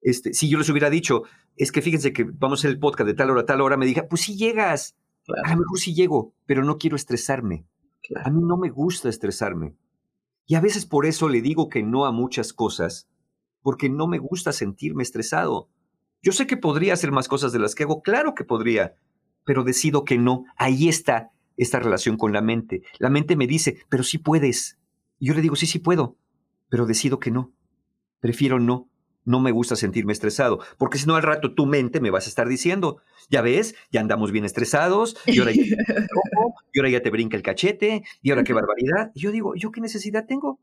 [0.00, 1.24] Este, si yo les hubiera dicho,
[1.56, 3.76] es que fíjense que vamos a hacer el podcast de tal hora a tal hora,
[3.76, 4.96] me dije, pues sí llegas.
[5.44, 7.66] A lo mejor sí llego, pero no quiero estresarme.
[8.24, 9.76] A mí no me gusta estresarme.
[10.46, 13.08] Y a veces por eso le digo que no a muchas cosas,
[13.62, 15.70] porque no me gusta sentirme estresado.
[16.22, 18.96] Yo sé que podría hacer más cosas de las que hago, claro que podría,
[19.44, 20.44] pero decido que no.
[20.56, 22.82] Ahí está esta relación con la mente.
[22.98, 24.78] La mente me dice, pero sí puedes.
[25.18, 26.18] Y yo le digo, sí, sí puedo,
[26.68, 27.52] pero decido que no.
[28.20, 28.90] Prefiero no
[29.24, 32.28] no me gusta sentirme estresado, porque si no al rato tu mente me vas a
[32.28, 32.98] estar diciendo,
[33.30, 35.62] ya ves, ya andamos bien estresados, y ahora ya,
[36.72, 39.10] y ahora ya te brinca el cachete, y ahora qué barbaridad.
[39.14, 40.58] Y yo digo, ¿yo qué necesidad tengo?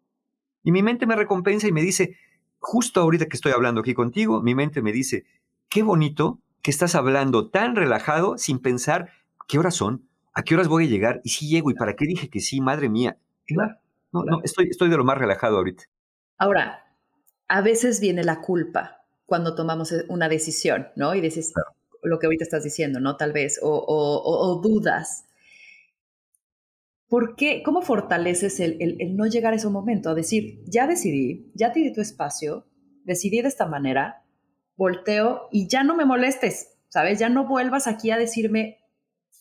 [0.64, 2.18] Y mi mente me recompensa y me dice,
[2.60, 5.26] justo ahorita que estoy hablando aquí contigo, mi mente me dice,
[5.70, 9.10] qué bonito que estás hablando tan relajado sin pensar
[9.48, 12.06] qué horas son, a qué horas voy a llegar, y si llego, y para qué
[12.06, 13.18] dije que sí, madre mía.
[14.14, 15.86] No, no, estoy, estoy de lo más relajado ahorita.
[16.38, 16.86] Ahora,
[17.52, 21.14] a veces viene la culpa cuando tomamos e, una decisión, ¿no?
[21.16, 21.52] Y dices
[22.02, 23.18] lo que ahorita estás diciendo, ¿no?
[23.18, 25.26] Tal vez, o, dudas.
[27.10, 27.62] ¿Por qué?
[27.62, 30.10] ¿Cómo fortaleces el, no llegar a ese momento?
[30.10, 32.66] A decir, ya decidí, ya te di tu espacio,
[33.04, 34.24] decidí de esta manera,
[34.78, 37.20] volteo y ya no me molestes, ¿sabes?
[37.20, 38.78] Ya no vuelvas aquí a decirme,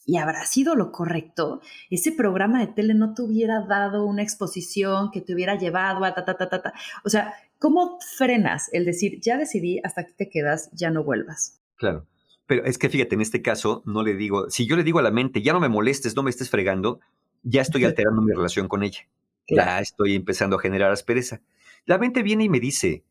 [0.04, 5.12] y habrá sido lo correcto, ese programa de tele no te hubiera dado una exposición
[5.12, 6.74] que te hubiera llevado a ta, ta, ta, ta, ta.
[7.04, 11.60] O sea, ¿Cómo frenas el decir, ya decidí, hasta aquí te quedas, ya no vuelvas?
[11.76, 12.06] Claro.
[12.46, 15.02] Pero es que fíjate, en este caso no le digo, si yo le digo a
[15.02, 17.00] la mente, ya no me molestes, no me estés fregando,
[17.42, 19.00] ya estoy alterando mi relación con ella.
[19.46, 21.42] Ya estoy empezando a generar aspereza.
[21.84, 23.04] La mente viene y me dice,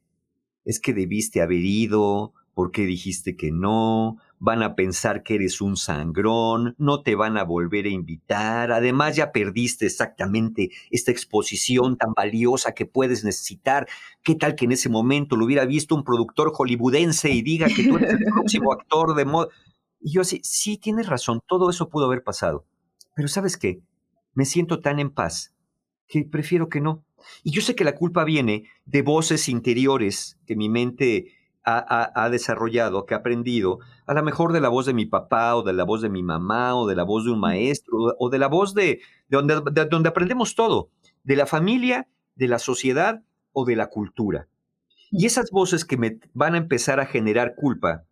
[0.65, 4.17] es que debiste haber ido, ¿por qué dijiste que no?
[4.39, 9.17] Van a pensar que eres un sangrón, no te van a volver a invitar, además
[9.17, 13.87] ya perdiste exactamente esta exposición tan valiosa que puedes necesitar.
[14.23, 17.83] ¿Qué tal que en ese momento lo hubiera visto un productor hollywoodense y diga que
[17.83, 19.49] tú eres el próximo actor de moda?
[19.99, 22.65] Y yo sí, sí, tienes razón, todo eso pudo haber pasado.
[23.15, 23.81] Pero ¿sabes qué?
[24.33, 25.53] Me siento tan en paz
[26.07, 27.03] que prefiero que no.
[27.43, 33.05] Y yo sé que la culpa viene de voces interiores que mi mente ha, desarrollado,
[33.05, 35.83] que ha aprendido, a lo mejor de la voz de mi papá o de la
[35.83, 38.73] voz de mi mamá o de la voz de un maestro o de la voz
[38.73, 40.89] de, donde, donde aprendemos todo,
[41.23, 44.47] de la familia, de la sociedad o de la cultura.
[45.11, 48.05] Y esas voces que me van a empezar a generar culpa,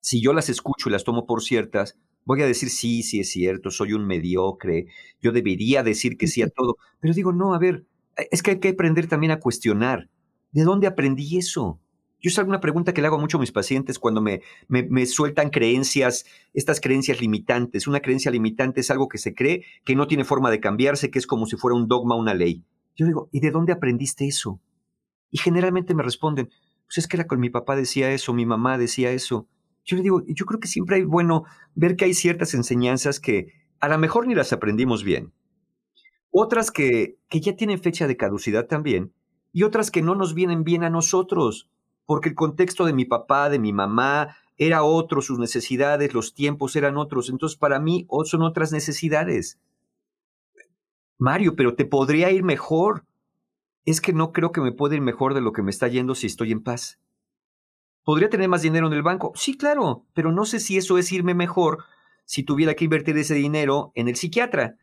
[0.00, 3.30] si yo las escucho y las tomo por ciertas, voy a decir, sí, sí es
[3.30, 4.86] cierto, soy un mediocre,
[5.20, 7.86] yo debería decir que sí a todo, pero digo, no, a ver,
[8.30, 10.08] es que hay que aprender también a cuestionar.
[10.52, 11.80] ¿De dónde aprendí eso?
[12.24, 15.50] Yo es alguna pregunta que le hago mucho a mis pacientes cuando me, me, sueltan
[15.50, 17.86] creencias, estas creencias limitantes.
[17.86, 21.18] Una creencia limitante es algo que se cree, que no tiene forma de cambiarse, que
[21.18, 22.64] es como si fuera un dogma, una ley.
[22.96, 24.58] Yo digo, ¿y de dónde aprendiste eso?
[25.30, 26.48] Y generalmente me responden,
[26.86, 29.46] pues es que era con mi papá decía eso, mi mamá decía eso.
[29.84, 33.48] Yo le digo, yo creo que siempre hay bueno ver que hay ciertas enseñanzas que
[33.80, 35.34] a lo mejor ni las aprendimos bien.
[36.30, 39.12] Otras que, que ya tienen fecha de caducidad también,
[39.52, 41.68] y otras que no nos vienen bien a nosotros,
[42.06, 46.76] porque el contexto de mi papá, de mi mamá, era otro, sus necesidades, los tiempos
[46.76, 47.28] eran otros.
[47.28, 49.58] Entonces, para mí son otras necesidades.
[51.18, 53.04] Mario, pero te podría ir mejor.
[53.84, 56.14] Es que no creo que me pueda ir mejor de lo que me está yendo
[56.14, 56.98] si estoy en paz.
[58.04, 59.32] ¿Podría tener más dinero en el banco?
[59.34, 61.84] Sí, claro, pero no sé si eso es irme mejor
[62.26, 64.76] si tuviera que invertir ese dinero en el psiquiatra.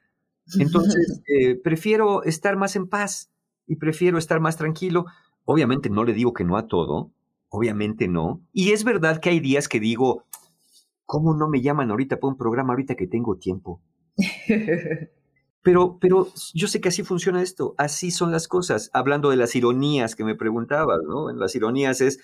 [0.59, 3.31] Entonces, eh, prefiero estar más en paz
[3.67, 5.05] y prefiero estar más tranquilo.
[5.51, 7.11] Obviamente no le digo que no a todo,
[7.49, 8.41] obviamente no.
[8.53, 10.23] Y es verdad que hay días que digo,
[11.05, 13.81] ¿cómo no me llaman ahorita para un programa ahorita que tengo tiempo?
[15.63, 18.89] Pero, pero yo sé que así funciona esto, así son las cosas.
[18.93, 21.29] Hablando de las ironías que me preguntabas, ¿no?
[21.29, 22.19] En las ironías es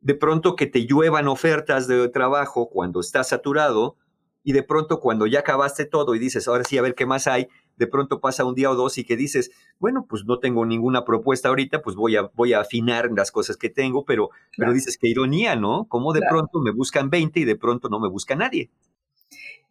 [0.00, 3.98] de pronto que te lluevan ofertas de trabajo cuando estás saturado
[4.42, 7.28] y de pronto cuando ya acabaste todo y dices, ahora sí, a ver qué más
[7.28, 10.64] hay, de pronto pasa un día o dos y que dices, bueno, pues no tengo
[10.66, 14.72] ninguna propuesta ahorita, pues voy a, voy a afinar las cosas que tengo, pero, pero
[14.72, 15.86] dices, qué ironía, ¿no?
[15.88, 18.70] Como de pronto me buscan 20 y de pronto no me busca nadie.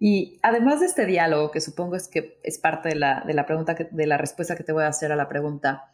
[0.04, 3.46] Y además de este diálogo, que supongo es que es parte de la, de la
[3.46, 5.92] pregunta, de la respuesta que te voy a hacer a la pregunta,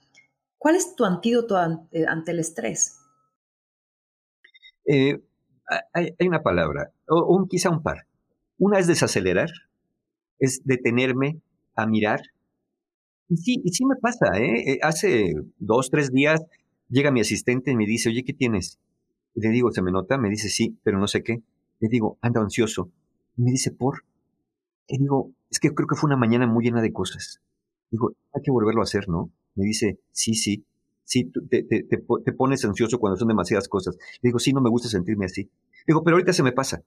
[0.58, 3.00] ¿cuál es tu antídoto ante, el estrés?
[4.86, 5.22] Eh,
[5.92, 8.08] hay, una palabra, o, quizá un par.
[8.58, 9.50] Una es desacelerar,
[10.40, 11.42] es detenerme,
[11.78, 12.22] a mirar.
[13.30, 14.74] Y sí, y sí me pasa, ¿eh?
[14.74, 14.80] ¿eh?
[14.82, 16.42] Hace dos, tres días
[16.90, 18.80] llega mi asistente y me dice, oye, ¿qué tienes?
[19.36, 20.18] le digo, ¿se me nota?
[20.18, 21.44] Me dice, sí, pero no sé qué.
[21.80, 22.90] Le digo, anda ansioso.
[23.38, 24.04] Y me dice, ¿por?
[24.90, 27.40] Le digo, es que creo que fue una mañana muy llena de cosas.
[27.92, 29.30] Digo, hay que volverlo a hacer, ¿no?
[29.54, 30.66] Me dice, sí, sí,
[31.04, 33.96] sí, te, te, te, pones ansioso cuando son demasiadas cosas.
[34.24, 35.52] Le digo, sí, no me gusta sentirme así.
[35.86, 36.82] digo, pero ahorita se me pasa.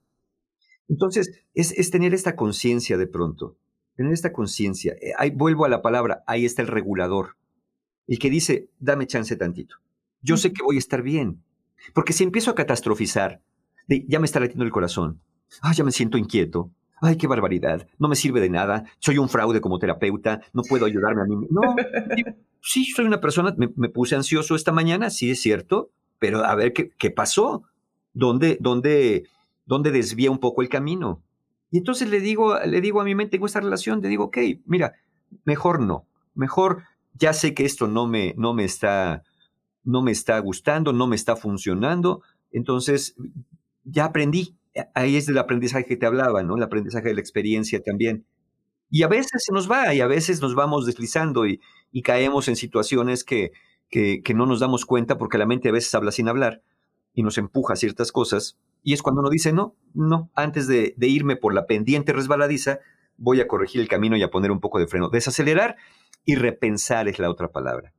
[0.88, 3.56] Entonces, es, es tener esta conciencia de pronto
[4.00, 4.96] tener esta conciencia.
[5.02, 7.36] Eh, vuelvo a la palabra, ahí está el regulador,
[8.06, 9.76] el que dice, dame chance tantito.
[10.22, 11.42] Yo sé que voy a estar bien,
[11.92, 13.42] porque si empiezo a catastrofizar,
[13.88, 15.20] ya me está latiendo el corazón,
[15.74, 16.70] ya me siento inquieto,
[17.02, 20.86] ay, qué barbaridad, no me sirve de nada, soy un fraude como terapeuta, no puedo
[20.86, 21.46] ayudarme a mí.
[21.50, 21.60] No,
[22.62, 26.72] sí, soy una persona, me, puse ansioso esta mañana, sí es cierto, pero a ver
[26.72, 27.64] qué, qué pasó,
[28.14, 29.24] dónde, dónde,
[29.66, 31.22] dónde desvía un poco el camino.
[31.70, 34.38] Y entonces le digo, le digo a mi mente, tengo esta relación, le digo, ok,
[34.66, 34.94] mira,
[35.44, 39.22] mejor no, mejor ya sé que esto no me, no me está,
[39.84, 43.14] no me está gustando, no me está funcionando, entonces
[43.84, 44.56] ya aprendí.
[44.94, 46.56] Ahí es el aprendizaje que te hablaba, ¿no?
[46.56, 48.24] El aprendizaje de la experiencia también.
[48.88, 51.60] Y a veces se nos va, y a veces nos vamos deslizando y,
[51.92, 53.52] y caemos en situaciones que,
[53.88, 56.62] que, que no nos damos cuenta porque la mente a veces habla sin hablar
[57.14, 60.94] y nos empuja a ciertas cosas y es cuando uno dice, no, no, antes de,
[61.00, 62.80] irme por la pendiente resbaladiza,
[63.16, 65.10] voy a corregir el camino y a poner un poco de freno.
[65.10, 65.76] Desacelerar
[66.24, 67.92] y repensar es la otra palabra.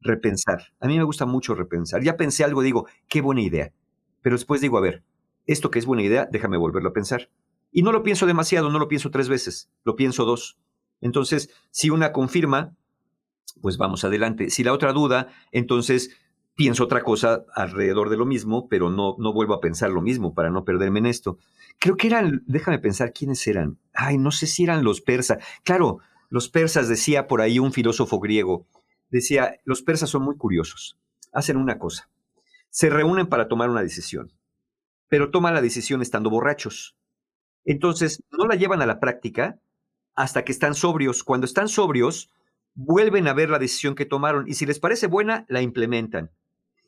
[0.00, 0.72] Repensar.
[0.80, 2.02] A mí me gusta mucho repensar.
[2.02, 3.72] Ya pensé algo, digo, qué buena idea.
[4.22, 5.04] Pero después digo, a ver,
[5.46, 7.30] esto que es buena idea, déjame volverlo a pensar.
[7.70, 10.58] Y no lo pienso demasiado, no lo pienso tres veces, lo pienso dos.
[11.00, 12.74] Entonces, si una confirma,
[13.60, 14.50] pues vamos adelante.
[14.50, 16.16] Si la otra duda, entonces
[16.54, 20.34] pienso otra cosa alrededor de lo mismo, pero no, no vuelvo a pensar lo mismo
[20.34, 21.38] para no perderme en esto.
[21.78, 23.78] Creo que eran, déjame pensar quiénes eran.
[23.94, 25.38] Ay, no sé si eran los persas.
[25.64, 28.66] Claro, los persas, decía por ahí un filósofo griego,
[29.10, 30.98] decía, los persas son muy curiosos.
[31.32, 32.08] Hacen una cosa.
[32.68, 34.32] Se reúnen para tomar una decisión,
[35.08, 36.96] pero toman la decisión estando borrachos.
[37.64, 39.58] Entonces, no la llevan a la práctica
[40.14, 41.24] hasta que están sobrios.
[41.24, 42.30] Cuando están sobrios,
[42.74, 46.30] vuelven a ver la decisión que tomaron y si les parece buena, la implementan.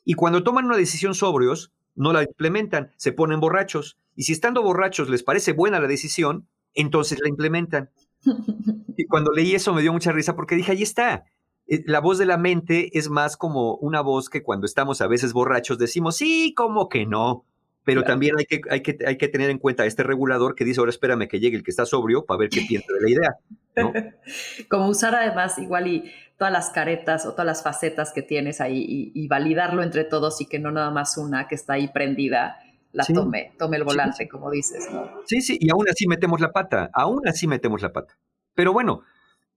[0.04, 3.98] Y cuando toman una decisión sobrios, no la implementan, se ponen borrachos.
[4.16, 7.90] Y si estando borrachos les parece buena la decisión, entonces la implementan.
[8.96, 11.24] Y cuando leí eso me dio mucha risa porque dije, ahí está.
[11.66, 15.06] Eh, la voz de la mente es más como una voz que cuando estamos a
[15.06, 17.46] veces borrachos decimos, sí, ¿cómo que no?
[17.84, 20.80] Pero también hay que, hay, que, hay que tener en cuenta este regulador que dice,
[20.80, 23.38] ahora espérame que llegue el que está sobrio para ver qué piensa de la idea.
[24.68, 29.12] Como usar además igual y todas las caretas o todas las facetas que tienes ahí
[29.14, 32.58] y, validarlo entre todos y que no nada más una que está ahí prendida
[32.92, 35.22] la tome, tome el volante, como dices, ¿no?
[35.24, 38.18] Sí, sí, y aún así metemos la pata, aún así metemos la pata.
[38.54, 39.02] Pero bueno,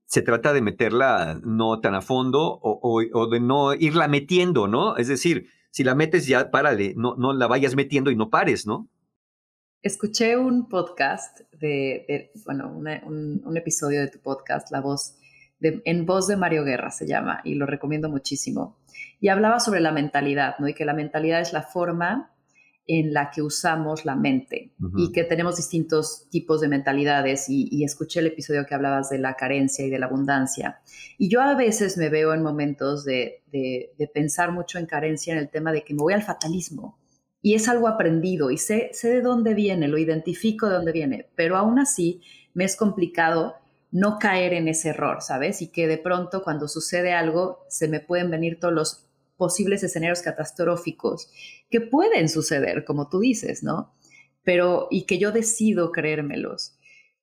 [0.05, 4.95] se trata de meterla no tan a fondo o, o de no irla metiendo, ¿no?
[4.95, 8.65] Es decir, Si la metes ya, párale, no, no la vayas metiendo y no pares,
[8.65, 8.87] ¿no?
[9.81, 15.17] Escuché un podcast de, bueno, un, episodio de tu podcast, La Voz,
[15.59, 18.77] en voz de Mario Guerra se llama, y lo recomiendo muchísimo.
[19.19, 20.69] Y hablaba sobre la mentalidad, ¿no?
[20.69, 22.33] Y que la mentalidad es la forma
[22.87, 28.19] en la que usamos la mente y que tenemos distintos tipos de mentalidades y, escuché
[28.19, 30.81] el episodio que hablabas de la carencia y de la abundancia.
[31.17, 33.43] Y yo a veces me veo en momentos de,
[34.13, 36.99] pensar mucho en carencia en el tema de que me voy al fatalismo
[37.41, 41.27] y es algo aprendido y sé, sé de dónde viene, lo identifico de dónde viene,
[41.35, 42.21] pero aún así
[42.53, 43.55] me es complicado
[43.91, 45.61] no caer en ese error, ¿sabes?
[45.61, 49.04] Y que de pronto cuando sucede algo se me pueden venir todos los
[49.37, 51.29] posibles escenarios catastróficos
[51.69, 53.93] que pueden suceder, como tú dices, ¿no?
[54.43, 56.77] Pero, y que yo decido creérmelos.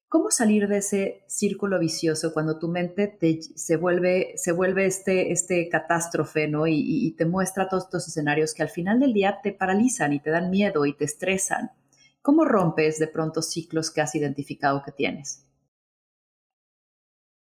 [0.08, 3.16] ¿Cómo salir de ese círculo vicioso cuando tu mente
[3.54, 6.66] se vuelve, se vuelve este, este catástrofe, ¿no?
[6.66, 10.20] Y, y, te muestra todos estos escenarios que al final del día te paralizan y
[10.20, 11.70] te dan miedo y te estresan.
[12.20, 15.46] ¿Cómo rompes de pronto ciclos que has identificado que tienes?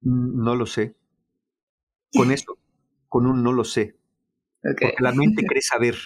[0.02, 0.94] Mm, no lo sé.
[2.16, 2.58] Con eso,
[3.08, 3.99] con un no lo sé.
[4.62, 5.96] Porque la mente cree saber.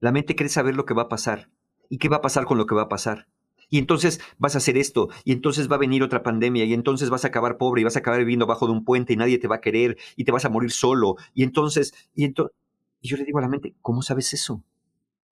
[0.00, 1.50] La mente cree saber lo que va a pasar.
[1.88, 3.26] ¿Y qué va a pasar con lo que va a pasar?
[3.70, 7.10] Y entonces vas a hacer esto, y entonces va a venir otra pandemia, y entonces
[7.10, 9.38] vas a acabar pobre, y vas a acabar viviendo bajo de un puente, y nadie
[9.38, 11.16] te va a querer, y te vas a morir solo.
[11.34, 12.56] Y entonces, y, entonces,
[13.00, 14.64] y yo le digo a la mente, ¿cómo sabes eso?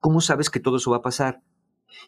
[0.00, 1.42] ¿Cómo sabes que todo eso va a pasar?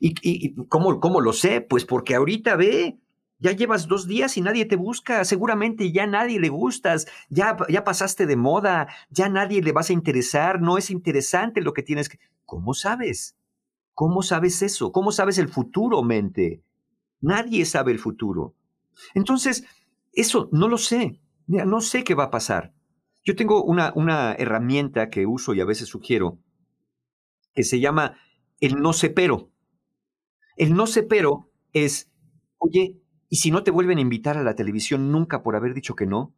[0.01, 1.63] ¿Y, y cómo, cómo lo sé?
[1.63, 2.99] Pues porque ahorita ve,
[3.39, 7.85] ya llevas dos días y nadie te busca, seguramente ya nadie le gustas, ya, ya
[7.85, 12.09] pasaste de moda, ya nadie le vas a interesar, no es interesante lo que tienes
[12.09, 12.19] que...
[12.45, 13.37] ¿Cómo sabes?
[13.95, 14.93] ¿Cómo sabes eso?
[14.93, 16.63] ¿Cómo sabes el futuro, mente?
[17.21, 18.55] Nadie sabe el futuro.
[19.15, 19.65] Entonces,
[20.13, 22.73] eso no lo sé, no sé qué va a pasar.
[23.25, 26.39] Yo tengo una, una herramienta que uso y a veces sugiero,
[27.55, 28.17] que se llama
[28.61, 29.51] el no sé pero.
[30.57, 32.11] El no sé pero es,
[32.59, 32.97] oye,
[33.29, 36.07] ¿Y si no te vuelven a invitar a la televisión nunca por haber dicho que
[36.07, 36.35] no?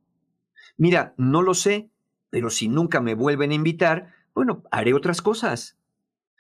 [0.76, 1.90] Mira, no lo sé,
[2.30, 5.76] pero si nunca me vuelven a invitar, bueno, haré otras cosas.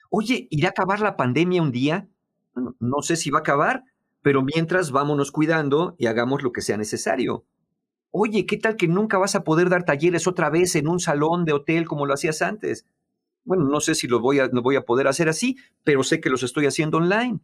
[0.08, 2.08] Oye, ¿irá a acabar la pandemia un día?
[2.54, 3.84] No sé si va a acabar,
[4.22, 7.44] pero mientras vámonos cuidando y hagamos lo que sea necesario.
[8.10, 11.44] Oye, ¿qué tal que nunca vas a poder dar talleres otra vez en un salón
[11.44, 12.86] de hotel como lo hacías antes?
[13.44, 16.20] Bueno, no sé si lo voy a, no voy a poder hacer así, pero sé
[16.20, 17.38] que los estoy haciendo online.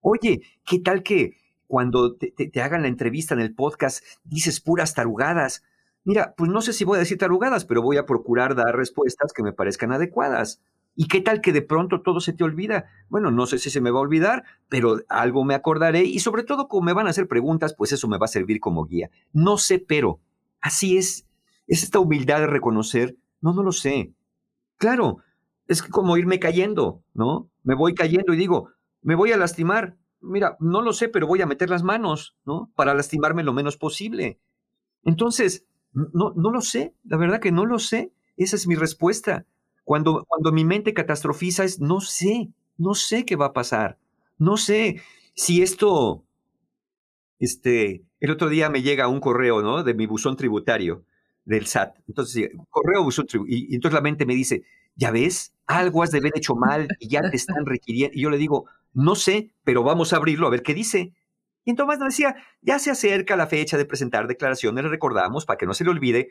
[0.00, 1.36] Oye, ¿qué tal que
[1.70, 5.62] cuando te, hagan la entrevista en el podcast dices puras tarugadas.
[6.02, 9.32] Mira, pues no sé si voy a decir tarugadas, pero voy a procurar dar respuestas
[9.32, 10.60] que me parezcan adecuadas.
[10.96, 12.86] ¿Y qué tal que de pronto todo se te olvida?
[13.08, 16.42] Bueno, no sé si se me va a olvidar, pero algo me acordaré y sobre
[16.42, 19.08] todo como me van a hacer preguntas, pues eso me va a servir como guía.
[19.32, 20.18] No sé, pero
[20.60, 21.24] así es.
[21.68, 24.12] Es esta humildad de reconocer, no, no lo sé.
[24.76, 25.18] Claro,
[25.68, 27.48] es como irme cayendo, ¿no?
[27.62, 28.70] Me voy cayendo y digo,
[29.02, 32.70] me voy a lastimar mira, no lo sé, pero voy a meter las manos, ¿no?
[32.74, 34.38] Para lastimarme lo menos posible.
[35.04, 38.12] Entonces, no, no lo sé, la verdad que no lo sé.
[38.36, 39.46] Esa es mi respuesta.
[39.84, 43.98] Cuando, cuando mi mente catastrofiza es, no sé, no sé qué va a pasar.
[44.38, 45.02] No sé
[45.34, 46.24] si esto,
[47.38, 49.82] este, el otro día me llega un correo, ¿no?
[49.82, 51.04] De mi buzón tributario
[51.44, 51.96] del SAT.
[52.08, 53.58] Entonces, correo buzón tributario.
[53.58, 54.64] Y, y entonces la mente me dice,
[54.94, 58.16] ya ves, algo has de haber hecho mal y ya te están requiriendo.
[58.16, 61.14] Y yo le digo, no sé, pero vamos a abrirlo a ver qué dice.
[61.64, 65.66] Y entonces nos decía, ya se acerca la fecha de presentar declaraciones, recordamos para que
[65.66, 66.30] no se le olvide.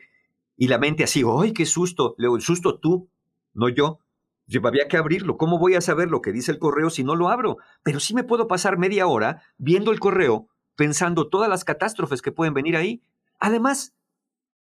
[0.56, 2.14] Y la mente así, ¡ay, qué susto!
[2.18, 3.08] Le el susto tú,
[3.54, 4.00] no yo.
[4.46, 5.36] Yo había que abrirlo.
[5.36, 7.58] ¿Cómo voy a saber lo que dice el correo si no lo abro?
[7.84, 12.32] Pero sí me puedo pasar media hora viendo el correo, pensando todas las catástrofes que
[12.32, 13.00] pueden venir ahí.
[13.38, 13.94] Además,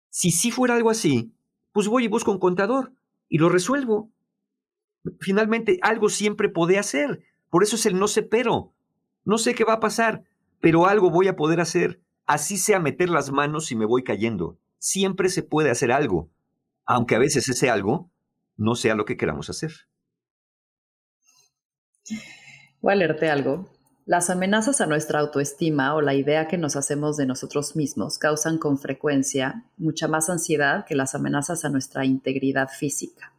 [0.10, 1.32] si sí fuera algo así,
[1.72, 2.92] pues voy y busco un contador
[3.30, 4.12] y lo resuelvo.
[5.22, 7.24] Finalmente, algo siempre puede hacer.
[7.50, 8.74] Por eso es el no sé pero.
[9.24, 10.24] No sé qué va a pasar,
[10.60, 12.02] pero algo voy a poder hacer.
[12.26, 14.58] Así sea meter las manos y me voy cayendo.
[14.80, 16.30] Siempre se puede hacer algo,
[16.86, 18.10] aunque a veces ese algo
[18.58, 19.72] no sea lo que queramos hacer.
[22.82, 23.70] Voy a leerte algo.
[24.06, 28.58] Las amenazas a nuestra autoestima o la idea que nos hacemos de nosotros mismos causan
[28.58, 33.34] con frecuencia mucha más ansiedad que las amenazas a nuestra integridad física.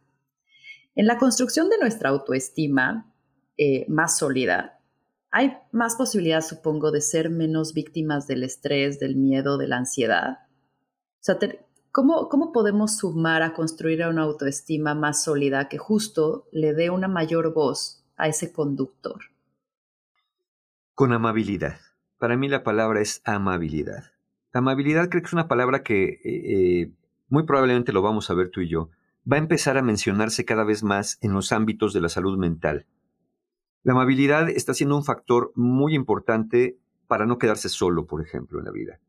[0.95, 3.11] En la construcción de nuestra autoestima,
[3.61, 4.79] eh, más sólida,
[5.31, 10.39] hay más posibilidad, supongo, de ser menos víctimas del estrés, del miedo, de la ansiedad.
[10.41, 11.37] O sea,
[11.91, 17.07] ¿cómo, ¿cómo podemos sumar a construir una autoestima más sólida que justo le dé una
[17.07, 19.19] mayor voz a ese conductor?
[20.95, 21.77] Con amabilidad.
[22.17, 24.05] Para mí la palabra es amabilidad.
[24.51, 26.91] amabilidad creo que es una palabra que eh, eh,
[27.27, 28.89] muy probablemente lo vamos a ver tú y yo.
[29.31, 32.87] va a empezar a mencionarse cada vez más en los ámbitos de la salud mental.
[33.89, 36.77] La amabilidad está siendo un factor muy importante
[37.07, 38.99] para no quedarse solo, por ejemplo, en la vida.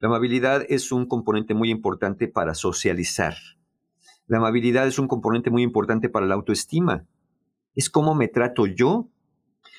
[0.00, 3.32] La amabilidad es un componente muy importante para socializar.
[4.26, 7.06] La amabilidad es un componente muy importante para la autoestima.
[7.74, 9.08] Es cómo me trato yo.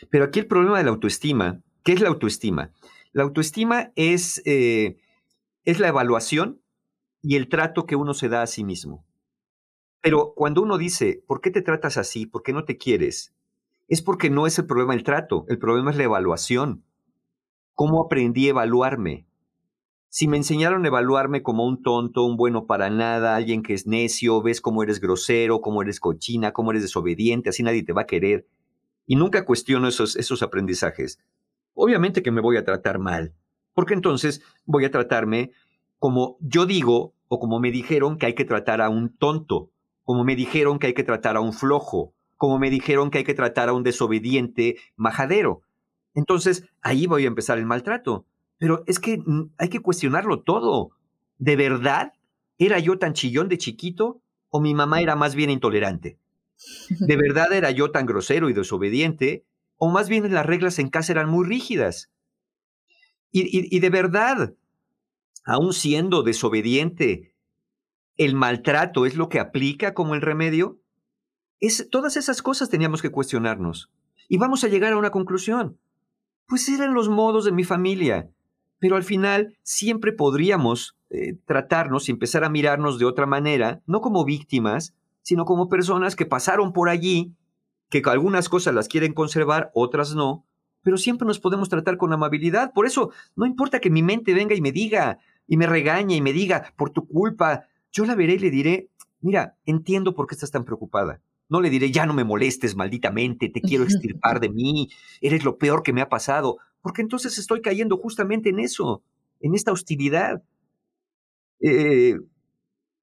[0.10, 2.72] Pero aquí el problema de la autoestima, ¿qué es la autoestima?
[3.12, 4.98] La autoestima es, eh,
[5.64, 6.60] es la evaluación
[7.22, 9.06] y el trato que uno se da a sí mismo.
[10.02, 12.26] Pero cuando uno dice, ¿por qué te tratas así?
[12.26, 13.36] ¿Por qué no te quieres?
[13.90, 16.84] Es porque no es el problema el trato, el problema es la evaluación.
[17.74, 19.26] ¿Cómo aprendí a evaluarme?
[20.10, 23.88] Si me enseñaron a evaluarme como un tonto, un bueno para nada, alguien que es
[23.88, 28.02] necio, ves cómo eres grosero, cómo eres cochina, cómo eres desobediente, así nadie te va
[28.02, 28.48] a querer.
[29.08, 31.20] Y nunca cuestiono esos, esos aprendizajes.
[31.74, 33.34] Obviamente que me voy a tratar mal,
[33.74, 35.52] porque entonces voy a tratarme
[35.98, 39.72] como yo digo o como me dijeron que hay que tratar a un tonto,
[40.04, 43.24] como me dijeron que hay que tratar a un flojo, como me dijeron que hay
[43.26, 45.62] que tratar a un desobediente majadero.
[46.14, 48.26] Entonces, ahí voy a empezar el maltrato.
[48.58, 50.92] Pero es que mm, hay que cuestionarlo todo.
[51.38, 52.14] ¿De verdad
[52.58, 56.18] era yo tan chillón de chiquito o mi mamá era más bien intolerante?
[56.88, 59.44] ¿De verdad era yo tan grosero y desobediente
[59.76, 62.10] o más bien las reglas en casa eran muy rígidas?
[63.34, 64.54] Y, y de verdad,
[65.44, 67.34] aún siendo desobediente,
[68.16, 70.79] el maltrato es lo que aplica como el remedio?
[71.60, 73.92] Es, todas esas cosas teníamos que cuestionarnos.
[74.28, 75.78] Y vamos a llegar a una conclusión.
[76.48, 78.30] Pues eran los modos de mi familia.
[78.80, 84.00] Pero al final siempre podríamos eh, tratarnos y empezar a mirarnos de otra manera, no
[84.00, 87.34] como víctimas, sino como personas que pasaron por allí,
[87.90, 90.46] que algunas cosas las quieren conservar, otras no,
[90.84, 92.72] pero siempre nos podemos tratar con amabilidad.
[92.74, 96.22] Por eso, no importa que mi mente venga y me diga, y me regañe y
[96.22, 98.90] me diga, por tu culpa, yo la veré y le diré,
[99.20, 101.22] mira, entiendo por qué estás tan preocupada.
[101.50, 104.90] No le diré, ya no me molestes, malditamente, te quiero extirpar de mí,
[105.20, 109.04] eres lo peor que me ha pasado, porque entonces estoy cayendo justamente en eso,
[109.40, 110.44] en esta hostilidad.
[111.62, 112.16] Eh,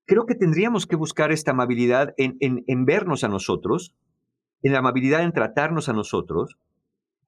[0.07, 3.95] creo que tendríamos que buscar esta amabilidad en, en, en vernos a nosotros,
[4.63, 6.57] en la amabilidad en tratarnos a nosotros.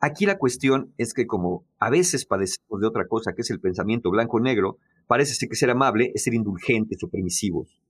[0.00, 3.60] Aquí la cuestión es que como a veces padecemos de otra cosa, que es el
[3.60, 7.80] pensamiento blanco-negro, parece que ser amable es ser indulgentes o permisivos.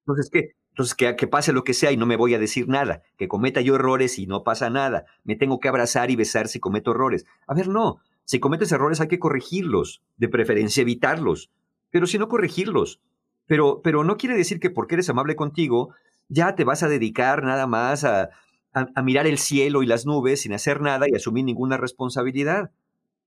[0.00, 0.54] Entonces, ¿qué?
[0.70, 3.60] Entonces, que, pase lo que sea y no me voy a decir nada, que cometa
[3.60, 7.26] yo errores y no pasa nada, me tengo que abrazar y besar si cometo errores.
[7.46, 11.50] A ver, no, si cometes errores hay que corregirlos, de preferencia evitarlos,
[11.90, 13.00] pero si no corregirlos.
[13.46, 15.92] Pero, pero no quiere decir que porque eres amable contigo,
[16.28, 18.30] ya te vas a dedicar nada más a,
[18.72, 22.70] a mirar el cielo y las nubes sin hacer nada y asumir ninguna responsabilidad.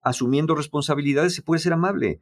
[0.01, 2.21] Asumiendo responsabilidades se puede ser amable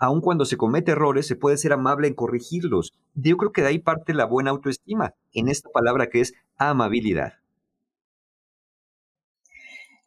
[0.00, 2.94] aun cuando se comete errores, se puede ser amable en corregirlos.
[3.14, 7.34] Yo creo que de ahí parte la buena autoestima, en esta palabra que es amabilidad.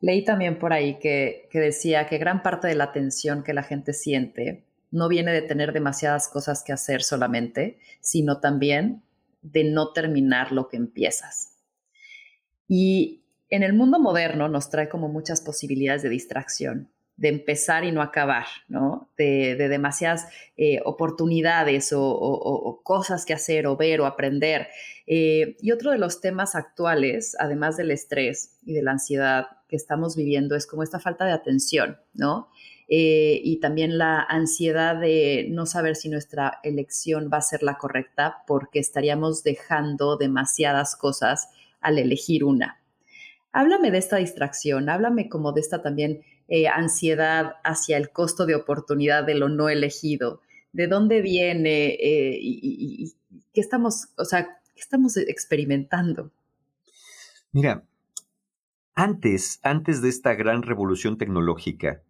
[0.01, 3.63] Leí también por ahí que, que decía que gran parte de la tensión que la
[3.63, 9.03] gente siente no viene de tener demasiadas cosas que hacer solamente, sino también
[9.43, 11.59] de no terminar lo que empiezas.
[12.67, 16.92] Y en el mundo moderno nos trae como muchas posibilidades de distracción
[17.23, 19.09] de empezar y no acabar, ¿no?
[19.17, 24.67] De, demasiadas eh, oportunidades o, cosas que hacer o ver o aprender.
[25.07, 29.77] Eh, y otro de los temas actuales, además del estrés y de la ansiedad que
[29.77, 32.49] estamos viviendo, es como esta falta de atención, ¿no?
[32.89, 37.77] Eh, y también la ansiedad de no saber si nuestra elección va a ser la
[37.77, 41.47] correcta porque estaríamos dejando demasiadas cosas
[41.79, 42.81] al elegir una.
[43.53, 48.55] Háblame de esta distracción, háblame como de esta también eh, ansiedad hacia el costo de
[48.55, 50.41] oportunidad de lo no elegido?
[50.71, 53.13] ¿De dónde viene eh, y,
[53.53, 56.31] qué estamos, o sea, qué estamos experimentando?
[57.51, 57.85] Mira,
[58.95, 62.01] antes, antes de esta gran revolución tecnológica,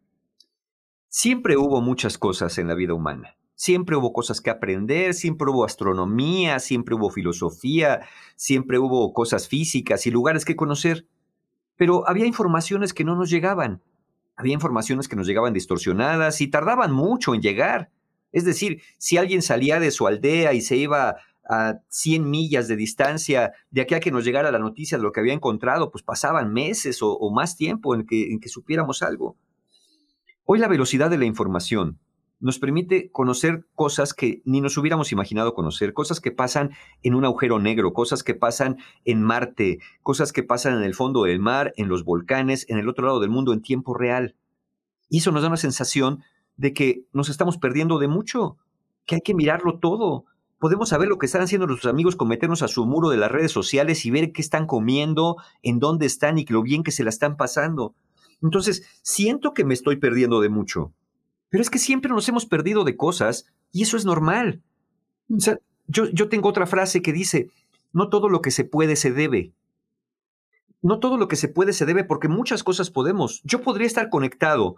[1.10, 3.38] siempre hubo muchas cosas en la vida humana.
[3.56, 8.02] Siempre hubo cosas que aprender, siempre hubo astronomía, siempre hubo filosofía,
[8.36, 11.08] siempre hubo cosas físicas y lugares que conocer.
[11.76, 13.82] Pero había informaciones que no nos llegaban
[14.36, 17.92] había informaciones que nos llegaban distorsionadas y tardaban mucho en llegar.
[18.32, 21.18] Es decir, si alguien salía de su aldea y se iba
[21.48, 25.12] a 100 millas de distancia de aquí a que nos llegara la noticia de lo
[25.12, 29.38] que había encontrado, pues pasaban meses o, más tiempo en que, en que supiéramos algo.
[30.46, 32.00] Hoy la velocidad de la información
[32.44, 36.72] nos permite conocer cosas que ni nos hubiéramos imaginado conocer, cosas que pasan
[37.02, 41.24] en un agujero negro, cosas que pasan en Marte, cosas que pasan en el fondo
[41.24, 44.36] del mar, en los volcanes, en el otro lado del mundo en tiempo real.
[45.08, 46.22] Y eso nos da una sensación
[46.58, 48.58] de que nos estamos perdiendo de mucho,
[49.06, 50.26] que hay que mirarlo todo,
[50.60, 53.32] podemos saber lo que están haciendo nuestros amigos con meternos a su muro de las
[53.32, 57.06] redes sociales y ver qué están comiendo, en dónde están y lo bien que se
[57.06, 57.96] la están pasando.
[58.42, 60.92] Entonces, siento que me estoy perdiendo de mucho,
[61.54, 64.64] pero es que siempre nos hemos perdido de cosas y eso es normal.
[65.86, 67.52] Yo, yo tengo otra frase que dice,
[67.92, 69.54] no todo lo que se puede se debe.
[70.82, 73.40] No todo lo que se puede se debe porque muchas cosas podemos.
[73.44, 74.78] Yo podría estar conectado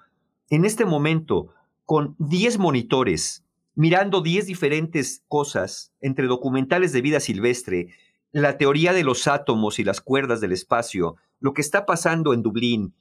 [0.50, 1.54] en este momento
[1.86, 3.46] con 10 monitores,
[3.76, 7.96] mirando 10 diferentes cosas entre documentales de vida silvestre,
[8.34, 12.42] la teoría de los átomos y las cuerdas del espacio, lo que está pasando en
[12.42, 12.94] Dublín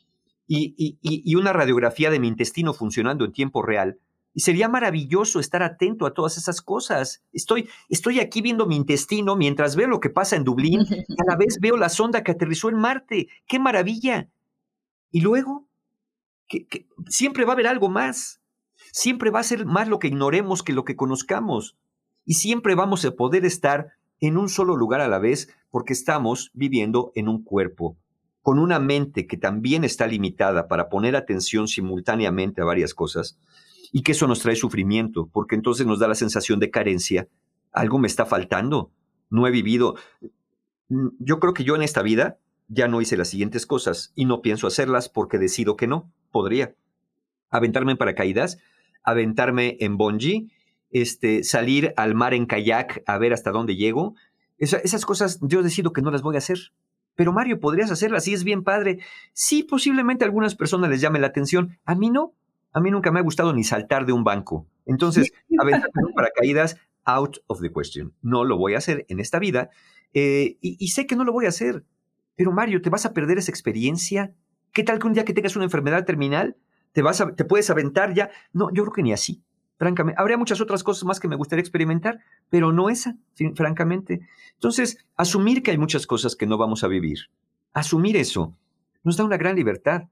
[0.46, 3.98] y, y una radiografía de mi intestino funcionando en tiempo real,
[4.34, 7.22] y sería maravilloso estar atento a todas esas cosas.
[7.32, 11.24] Estoy, estoy aquí viendo mi intestino mientras veo lo que pasa en Dublín y a
[11.24, 13.28] la vez veo la sonda que aterrizó en Marte.
[13.46, 14.28] ¡Qué maravilla!
[15.12, 15.68] Y luego,
[17.06, 18.40] siempre va a haber algo más.
[18.90, 21.76] Siempre va a ser más lo que ignoremos que lo que conozcamos.
[22.26, 26.50] Y siempre vamos a poder estar en un solo lugar a la vez porque estamos
[26.54, 27.96] viviendo en un cuerpo,
[28.44, 33.38] con una mente que también está limitada para poner atención simultáneamente a varias cosas
[33.90, 37.26] y que eso nos trae sufrimiento, porque entonces nos da la sensación de carencia.
[37.72, 38.92] Algo me está faltando,
[39.30, 39.94] no he vivido.
[40.90, 42.36] Mm, yo creo que yo en esta vida
[42.68, 46.74] ya no hice las siguientes cosas y no pienso hacerlas porque decido que no, podría.
[47.48, 48.58] Aventarme en paracaídas,
[49.02, 50.48] aventarme en bungee,
[50.90, 54.16] este, salir al mar en kayak a ver hasta dónde llego.
[54.58, 56.58] esas cosas yo decido que no las voy a hacer.
[57.14, 58.98] Pero Mario, podrías hacerlas y es bien padre.
[59.32, 61.78] Sí, posiblemente a algunas personas les llame la atención.
[61.84, 62.34] A mí no.
[62.72, 64.66] A mí nunca me ha gustado ni saltar de un banco.
[64.84, 68.12] Entonces, aventarme paracaídas, out of the question.
[68.22, 69.70] No lo voy a hacer en esta vida
[70.12, 71.84] eh, y, sé que no lo voy a hacer.
[72.36, 74.32] Pero Mario, ¿te vas a perder esa experiencia?
[74.72, 76.56] ¿Qué tal que un día que tengas una enfermedad terminal,
[76.92, 78.30] te, vas a, te puedes aventar ya?
[78.52, 79.42] No, yo creo que ni así.
[79.76, 83.16] Francamente, habría muchas otras cosas más que me gustaría experimentar, pero no esa,
[83.54, 84.20] francamente.
[84.54, 87.30] Entonces, asumir que hay muchas cosas que no vamos a vivir,
[87.72, 88.54] asumir eso,
[89.02, 90.04] nos da una gran libertad.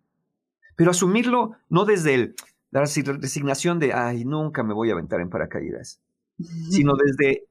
[0.76, 2.34] Pero asumirlo no desde el,
[2.70, 6.00] la resignación de, ay, nunca me voy a aventar en paracaídas,
[6.70, 7.44] sino desde,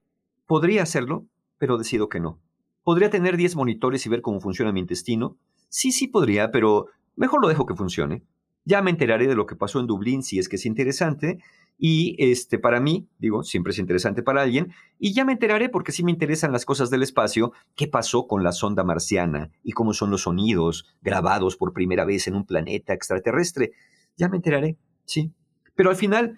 [0.47, 2.39] podría hacerlo, pero decido que no.
[2.83, 5.37] ¿Podría tener 10 monitores y ver cómo funciona mi intestino?
[5.69, 8.23] Sí, sí podría, pero mejor lo dejo que funcione.
[8.65, 11.43] Ya me enteraré de lo que pasó en Dublín si es que es interesante.
[11.83, 14.71] Y este, para mí, digo, siempre es interesante para alguien.
[14.99, 18.43] Y ya me enteraré, porque sí me interesan las cosas del espacio, qué pasó con
[18.43, 22.93] la sonda marciana y cómo son los sonidos grabados por primera vez en un planeta
[22.93, 23.71] extraterrestre.
[24.15, 24.77] Ya me enteraré.
[25.05, 25.31] Sí.
[25.73, 26.37] Pero al final,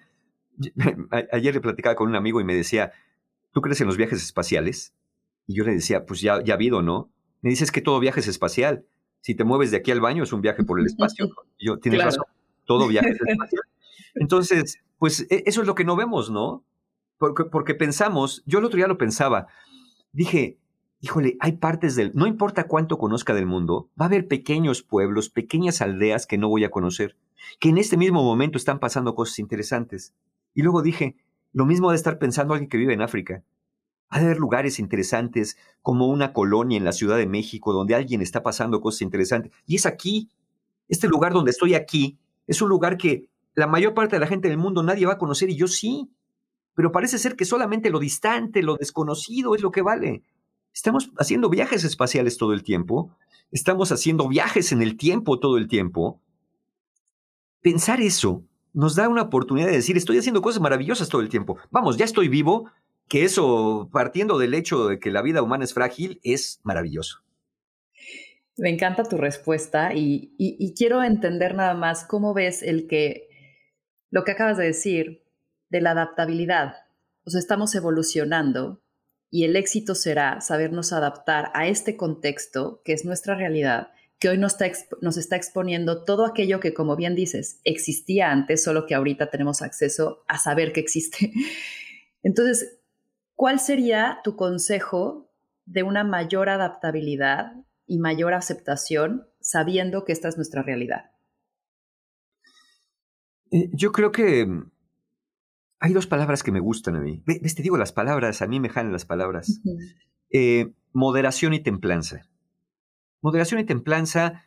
[1.30, 2.92] ayer le platicaba con un amigo y me decía,
[3.52, 4.94] ¿tú crees en los viajes espaciales?
[5.46, 7.10] Y yo le decía, pues ya, ya ha habido, ¿no?
[7.42, 8.86] Me dices que todo viaje es espacial.
[9.20, 11.28] Si te mueves de aquí al baño es un viaje por el espacio.
[11.60, 12.24] yo, tienes razón,
[12.64, 13.62] todo viaje es espacial.
[14.14, 16.64] Entonces, pues e, eso es lo que no vemos, ¿no?
[17.18, 19.46] Porque, porque pensamos, yo el otro día lo pensaba,
[20.12, 20.58] dije,
[21.00, 25.30] híjole, hay partes del, no importa cuánto conozca del mundo, va a haber pequeños pueblos,
[25.30, 27.16] pequeñas aldeas que no voy a conocer
[27.60, 30.14] que en este mismo momento están pasando cosas interesantes.
[30.54, 31.16] Y luego dije,
[31.52, 33.42] lo mismo de estar pensando alguien que vive en África.
[34.08, 38.22] Ha de haber lugares interesantes, como una colonia en la Ciudad de México, donde alguien
[38.22, 39.52] está pasando cosas interesantes.
[39.66, 40.30] Y es aquí,
[40.88, 44.48] este lugar donde estoy aquí, es un lugar que la mayor parte de la gente
[44.48, 46.10] del mundo nadie va a conocer y yo sí.
[46.74, 50.22] Pero parece ser que solamente lo distante, lo desconocido es lo que vale.
[50.72, 53.16] Estamos haciendo viajes espaciales todo el tiempo,
[53.52, 56.20] estamos haciendo viajes en el tiempo todo el tiempo,
[57.62, 58.42] pensar eso
[58.74, 61.56] nos da una oportunidad de decir, estoy haciendo cosas maravillosas todo el tiempo.
[61.70, 62.70] Vamos, ya estoy vivo,
[63.08, 67.20] que eso, partiendo del hecho de que la vida humana es frágil, es maravilloso.
[68.56, 73.28] Me encanta tu respuesta y, y, quiero entender nada más cómo ves el que,
[74.14, 75.24] lo que acabas de decir,
[75.70, 76.76] de la adaptabilidad.
[77.24, 78.80] O sea, estamos evolucionando
[79.28, 83.88] y el éxito será sabernos adaptar a este contexto, que es nuestra realidad,
[84.20, 88.62] que hoy nos está, nos está exponiendo todo aquello que, como bien dices, existía antes,
[88.62, 91.32] solo que ahorita tenemos acceso a saber que existe.
[92.22, 92.78] Entonces,
[93.34, 95.28] ¿cuál sería tu consejo
[95.66, 97.54] de una mayor adaptabilidad
[97.88, 101.10] y mayor aceptación sabiendo que esta es nuestra realidad?
[103.54, 104.46] Eh, yo creo que
[105.78, 107.22] hay dos palabras que me gustan a mí.
[107.24, 109.60] Te digo las palabras, a mí me jalan las palabras.
[110.30, 112.28] Eh, moderación y templanza
[113.24, 114.44] moderación y templanza,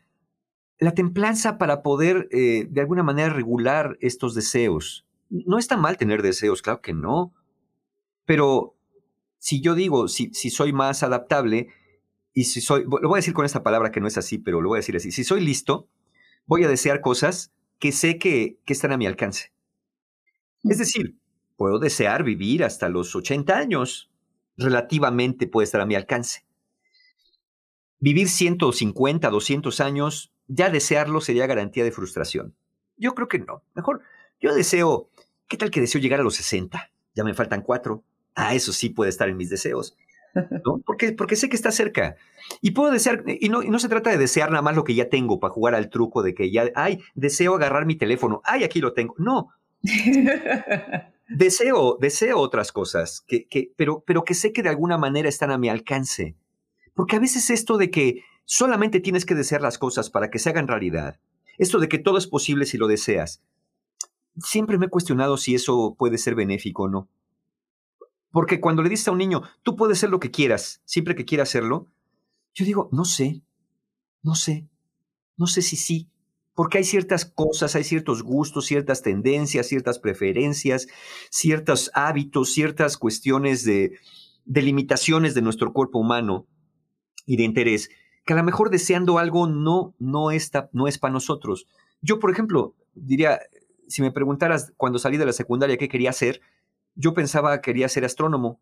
[0.78, 5.08] la templanza para poder eh, de alguna manera regular estos deseos.
[5.32, 7.34] No está mal tener deseos, claro que no,
[8.26, 8.76] pero
[9.40, 11.70] si yo digo, si, si soy más adaptable
[12.34, 14.62] y si soy, lo voy a decir con esta palabra que no es así, pero
[14.62, 15.90] lo voy a decir así, si soy listo,
[16.46, 19.52] voy a desear cosas que sé que, que están a mi alcance.
[20.64, 21.16] Es decir,
[21.56, 24.10] puedo desear vivir hasta los 80 años,
[24.58, 26.46] relativamente puede estar a mi alcance.
[28.00, 32.56] Vivir 150, 200 años, ya desearlo sería garantía de frustración.
[32.96, 33.64] Yo creo que no.
[33.74, 34.02] Mejor,
[34.40, 35.10] yo deseo,
[35.48, 36.92] ¿qué tal que deseo llegar a los 60?
[37.16, 38.04] Ya me faltan cuatro.
[38.36, 39.96] Ah, eso sí puede estar en mis deseos.
[40.34, 40.80] ¿No?
[40.86, 42.16] Porque, porque sé que está cerca.
[42.62, 44.96] Y puedo desear, y no, y no se trata de desear nada más lo que
[44.96, 48.64] ya tengo para jugar al truco de que ya, ay, deseo agarrar mi teléfono, ay,
[48.64, 49.16] aquí lo tengo.
[49.18, 49.50] No.
[51.30, 55.52] deseo, deseo otras cosas, que, que, pero, pero que sé que de alguna manera están
[55.52, 56.36] a mi alcance.
[56.94, 60.50] Porque a veces esto de que solamente tienes que desear las cosas para que se
[60.50, 61.20] hagan realidad,
[61.58, 63.42] esto de que todo es posible si lo deseas,
[64.38, 67.08] siempre me he cuestionado si eso puede ser benéfico o no.
[68.32, 71.26] Porque cuando le dices a un niño, tú puedes ser lo que quieras, siempre que
[71.26, 71.88] quieras hacerlo,
[72.54, 73.42] yo digo, no sé,
[74.24, 74.68] no sé,
[75.38, 76.10] no sé si sí,
[76.56, 80.88] porque hay ciertas cosas, hay ciertos gustos, ciertas tendencias, ciertas preferencias,
[81.30, 84.00] ciertos hábitos, ciertas cuestiones de,
[84.46, 86.48] de limitaciones de nuestro cuerpo humano
[87.28, 87.90] y de interés,
[88.26, 91.68] que a lo mejor deseando algo no, no, está, no es para nosotros.
[92.02, 93.40] Yo, por ejemplo, diría,
[93.88, 96.42] si me preguntaras cuando salí de la secundaria qué quería hacer,
[96.98, 98.60] yo pensaba que quería ser astrónomo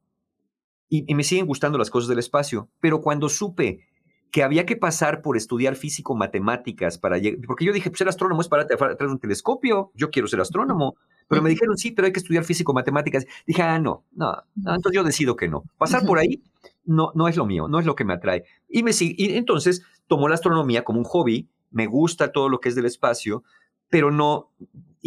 [0.87, 3.87] y, me siguen gustando las cosas del espacio, pero cuando supe
[4.31, 8.41] que había que pasar por estudiar físico-matemáticas para llegar, porque yo dije, pues ser astrónomo
[8.41, 10.95] es para atrás de un telescopio, yo quiero ser astrónomo,
[11.27, 13.25] pero me dijeron, sí, pero hay que estudiar físico-matemáticas.
[13.47, 15.63] Dije, ah, no, no, entonces yo decido que no.
[15.77, 16.43] Pasar por ahí
[16.83, 18.43] no, no es lo mío, no es lo que me atrae.
[18.69, 22.69] Y, me, y entonces tomó la astronomía como un hobby, me gusta todo lo que
[22.69, 23.43] es del espacio,
[23.89, 24.51] pero no,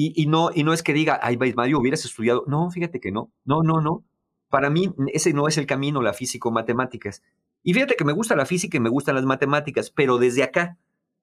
[0.01, 2.45] y, no, y no es que diga, ay, Mario, hubieras estudiado.
[2.47, 4.05] No, fíjate que no, no, no, no.
[4.49, 7.25] Para mí ese no es el camino, la físico-matemáticas.
[7.65, 10.79] Y fíjate que me gusta la física y me gustan las matemáticas, pero desde acá,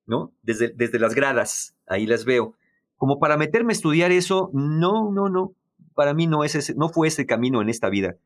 [0.06, 0.34] ¿no?
[0.42, 2.56] Desde, desde las gradas, ahí las veo.
[2.98, 5.54] Como para meterme a estudiar eso, no, no, no.
[5.94, 8.18] Para mí no, es ese, no fue ese camino en esta vida.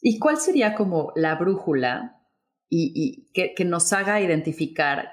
[0.00, 2.20] ¿Y cuál sería como la brújula
[2.68, 5.12] y, que, que, nos haga identificar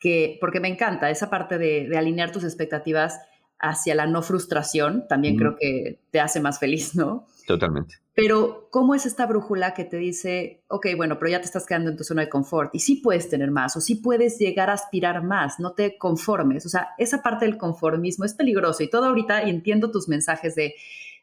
[0.00, 3.20] que, porque me encanta esa parte de, de alinear tus expectativas
[3.58, 7.26] hacia la no frustración, también creo que te hace más feliz, ¿no?
[7.46, 7.96] Totalmente.
[8.14, 11.90] Pero, ¿cómo es esta brújula que te dice, ok, bueno, pero ya te estás quedando
[11.90, 14.72] en tu zona de confort y sí puedes tener más o sí puedes llegar a
[14.72, 16.64] aspirar más, no te conformes?
[16.66, 20.54] O sea, esa parte del conformismo es peligroso y todo ahorita y entiendo tus mensajes
[20.54, 20.74] de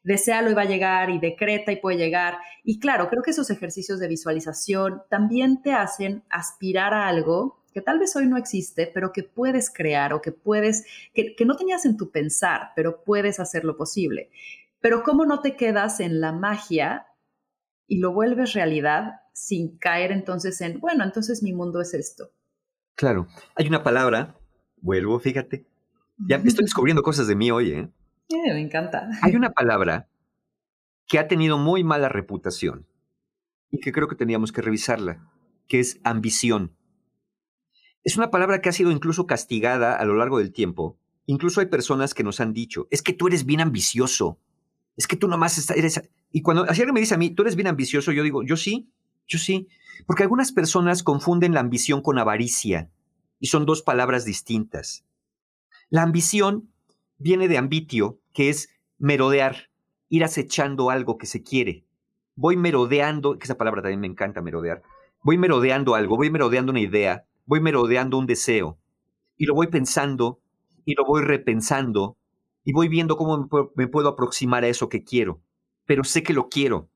[0.03, 2.37] desealo y va a llegar y decreta y puede llegar.
[2.63, 7.81] Y claro, creo que esos ejercicios de visualización también te hacen aspirar a algo que
[7.81, 11.85] tal vez hoy no existe, pero que puedes crear o que puedes, que, no tenías
[11.85, 14.29] en tu pensar, pero puedes hacerlo posible.
[14.79, 17.07] Pero ¿cómo no te quedas en la magia
[17.87, 22.31] y lo vuelves realidad sin caer entonces en, bueno, entonces mi mundo es esto?
[22.95, 24.37] Claro, hay una palabra,
[24.77, 25.65] vuelvo, fíjate,
[26.27, 27.89] ya estoy descubriendo cosas de mí hoy, ¿eh?
[28.29, 29.09] me encanta.
[29.21, 30.07] Hay una palabra
[31.07, 32.87] que ha tenido muy mala reputación
[33.69, 35.29] y que creo que teníamos que revisarla,
[35.67, 36.75] que es ambición.
[38.03, 40.97] Es una palabra que ha sido incluso castigada a lo largo del tiempo.
[41.25, 44.39] Incluso hay personas que nos han dicho, es que tú eres bien ambicioso,
[44.97, 46.01] es que tú nomás eres...
[46.31, 48.89] Y cuando alguien me dice a mí, tú eres bien ambicioso, yo digo, yo sí,
[49.27, 49.67] yo sí.
[50.05, 52.91] Porque algunas personas confunden la ambición con avaricia
[53.39, 55.05] y son dos palabras distintas.
[55.89, 56.69] La ambición
[57.17, 59.69] viene de ambitio, que es merodear,
[60.09, 61.85] ir acechando algo que se quiere.
[62.35, 64.81] Voy merodeando, que esa palabra también me encanta, merodear.
[65.21, 68.79] Voy merodeando algo, voy merodeando una idea, voy merodeando un deseo
[69.37, 70.41] y lo voy pensando
[70.85, 72.17] y lo voy repensando
[72.63, 75.41] y voy viendo cómo me puedo aproximar a eso que quiero,
[75.85, 76.89] pero sé que lo quiero.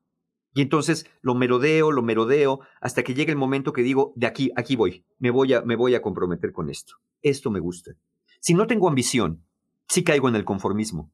[0.54, 4.50] Y entonces lo merodeo, lo merodeo, hasta que llegue el momento que digo, de aquí,
[4.56, 6.94] aquí voy, me voy a, me voy a comprometer con esto.
[7.22, 7.92] Esto me gusta.
[8.40, 9.44] Si no tengo ambición,
[9.88, 11.12] sí caigo en el conformismo.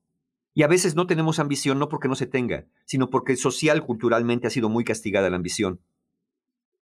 [0.54, 4.46] Y a veces no tenemos ambición no porque no se tenga, sino porque social, culturalmente
[4.46, 5.80] ha sido muy castigada la ambición.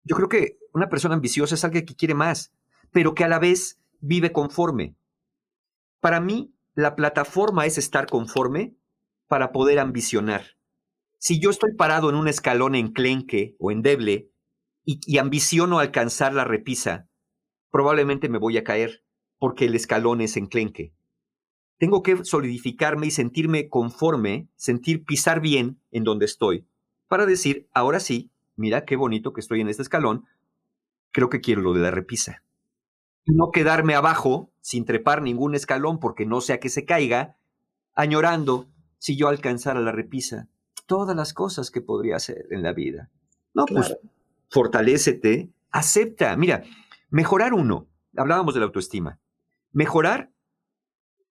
[0.08, 2.54] Yo creo que una persona ambiciosa es alguien que quiere más,
[2.92, 4.96] pero que a la vez vive conforme.
[6.00, 8.74] Para mí, la plataforma es estar conforme
[9.26, 10.56] para poder ambicionar.
[11.18, 14.30] Si yo estoy parado en un escalón enclenque o endeble
[14.82, 17.10] y, y ambiciono alcanzar la repisa,
[17.70, 19.04] probablemente me voy a caer
[19.38, 20.94] porque el escalón es enclenque.
[21.76, 26.66] Tengo que solidificarme y sentirme conforme, sentir pisar bien en donde estoy,
[27.08, 30.26] para decir, ahora sí, mira qué bonito que estoy en este escalón,
[31.12, 32.42] creo que quiero lo de la repisa.
[33.24, 37.36] No quedarme abajo sin trepar ningún escalón porque no sea que se caiga,
[37.94, 40.48] añorando si yo alcanzara la repisa,
[40.86, 43.10] todas las cosas que podría hacer en la vida.
[43.54, 43.96] No, pues
[44.50, 46.36] fortalécete, acepta.
[46.36, 46.64] Mira,
[47.10, 47.86] mejorar uno,
[48.16, 49.18] hablábamos de la autoestima.
[49.72, 50.32] Mejorar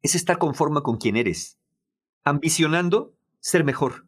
[0.01, 1.57] es estar conforme con quien eres,
[2.23, 4.05] ambicionando ser mejor.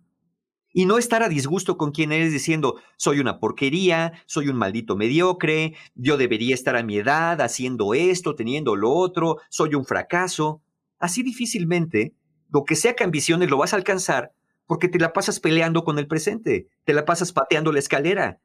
[0.73, 4.95] Y no estar a disgusto con quien eres diciendo, soy una porquería, soy un maldito
[4.95, 10.61] mediocre, yo debería estar a mi edad haciendo esto, teniendo lo otro, soy un fracaso.
[10.99, 12.13] Así difícilmente,
[12.49, 14.33] lo que sea que ambiciones lo vas a alcanzar
[14.67, 18.41] porque te la pasas peleando con el presente, te la pasas pateando la escalera.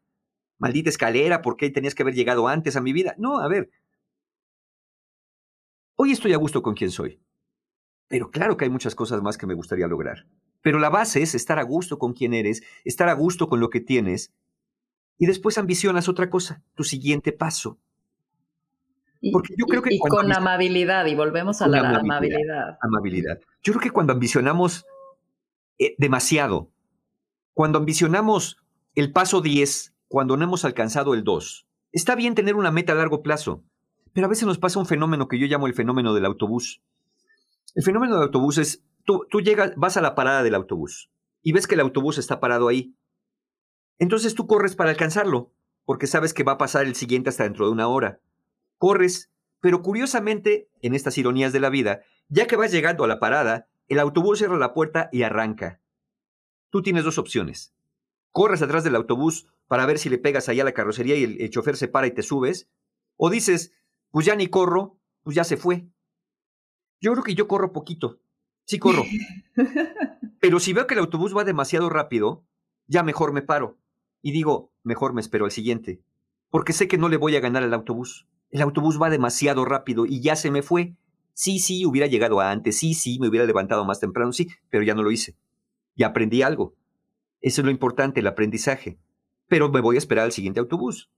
[0.59, 3.15] Maldita escalera, ¿por qué tenías que haber llegado antes a mi vida?
[3.19, 3.71] No, a ver.
[5.97, 7.21] Hoy estoy a gusto con quien soy.
[8.09, 10.27] Pero claro que hay muchas cosas más que me gustaría lograr.
[10.63, 13.69] Pero la base es estar a gusto con quien eres, estar a gusto con lo
[13.69, 14.33] que tienes,
[15.19, 17.79] y después ambicionas otra cosa, tu siguiente paso.
[19.33, 23.39] Porque yo creo que y, con amabilidad, y volvemos a la amabilidad, amabilidad.
[23.63, 24.85] Yo creo que cuando ambicionamos
[25.79, 26.71] eh, demasiado,
[27.55, 28.57] cuando ambicionamos
[28.97, 32.97] el paso 10, cuando no hemos alcanzado el 2, está bien tener una meta a
[32.97, 33.63] largo plazo,
[34.13, 36.83] pero a veces nos pasa un fenómeno que yo llamo el fenómeno del autobús.
[37.75, 41.11] El fenómeno del autobús es, tú, llegas, vas a la parada del autobús
[41.43, 42.97] y ves que el autobús está parado ahí.
[43.99, 45.53] Entonces tú corres para alcanzarlo,
[45.85, 48.21] porque sabes que va a pasar el siguiente hasta dentro de una hora.
[48.79, 49.31] Corres,
[49.61, 53.69] pero curiosamente, en estas ironías de la vida, ya que vas llegando a la parada,
[53.89, 55.81] el autobús cierra la puerta y arranca.
[56.71, 57.75] Tú tienes dos opciones.
[58.31, 61.41] Corres atrás del autobús para ver si le pegas allá a la carrocería y el,
[61.41, 62.71] el chofer se para y te subes.
[63.17, 63.73] O dices,
[64.11, 65.87] pues ya ni corro, pues ya se fue.
[67.01, 68.22] Yo creo que yo corro poquito.
[68.65, 69.05] Sí corro.
[70.41, 72.45] Pero si veo que el autobús va demasiado rápido,
[72.87, 73.79] ya mejor me paro.
[74.23, 76.01] Y digo, mejor me espero al siguiente.
[76.51, 78.27] Porque sé que no le voy a ganar al autobús.
[78.51, 80.95] El autobús va demasiado rápido y ya se me fue.
[81.35, 82.79] Sí, sí, hubiera llegado antes.
[82.79, 84.33] Sí, sí, me hubiera levantado más temprano.
[84.33, 85.37] Sí, pero ya no lo hice.
[85.95, 86.75] Y aprendí algo.
[87.41, 88.99] Eso es lo importante, el aprendizaje.
[89.49, 91.11] Pero me voy a esperar al siguiente autobús.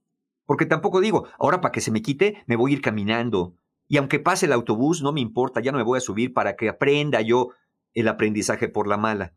[0.45, 3.55] Porque tampoco digo, ahora para que se me quite, me voy a ir caminando.
[3.87, 6.55] Y aunque pase el autobús, no me importa, ya no me voy a subir para
[6.55, 7.49] que aprenda yo
[7.93, 9.33] el aprendizaje por la mala.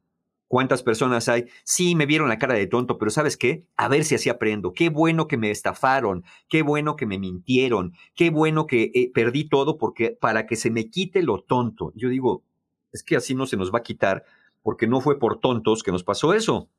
[0.49, 1.45] ¿Cuántas personas hay?
[1.63, 3.67] Sí, me vieron la cara de tonto, pero ¿sabes qué?
[3.77, 4.73] A ver si así aprendo.
[4.73, 9.47] Qué bueno que me estafaron, qué bueno que me mintieron, qué bueno que eh, perdí
[9.47, 11.93] todo porque para que se me quite lo tonto.
[11.95, 12.45] Yo digo,
[12.93, 14.25] es que así no se nos va a quitar
[14.63, 16.71] porque no fue por tontos que nos pasó eso.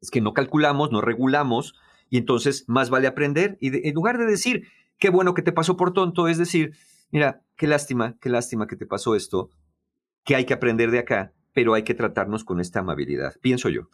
[0.00, 1.74] Es que no calculamos, no regulamos
[2.08, 4.68] y entonces más vale aprender y en lugar de decir,
[4.98, 6.76] qué bueno que te pasó por tonto, es decir,
[7.10, 9.50] mira, qué lástima, qué lástima que te pasó esto,
[10.24, 13.88] que hay que aprender de acá, pero hay que tratarnos con esta amabilidad, pienso yo.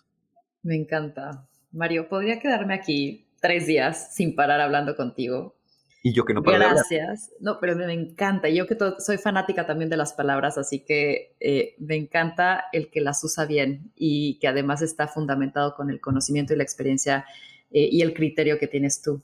[0.62, 1.48] Me encanta.
[1.72, 5.56] Mario, podría quedarme aquí tres días sin parar hablando contigo.
[6.04, 7.30] Y yo que no paro Gracias.
[7.40, 8.48] No, pero me, encanta.
[8.48, 13.00] Yo que soy fanática también de las palabras, así que eh, me encanta el que
[13.00, 17.24] las usa bien y que además está fundamentado con el conocimiento y la experiencia
[17.70, 19.22] eh, y el criterio que tienes tú.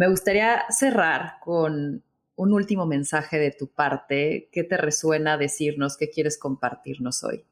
[0.00, 2.02] Me gustaría cerrar con
[2.34, 4.48] un último mensaje de tu parte.
[4.50, 5.98] ¿Qué te resuena decirnos?
[5.98, 7.44] ¿Qué quieres compartirnos hoy?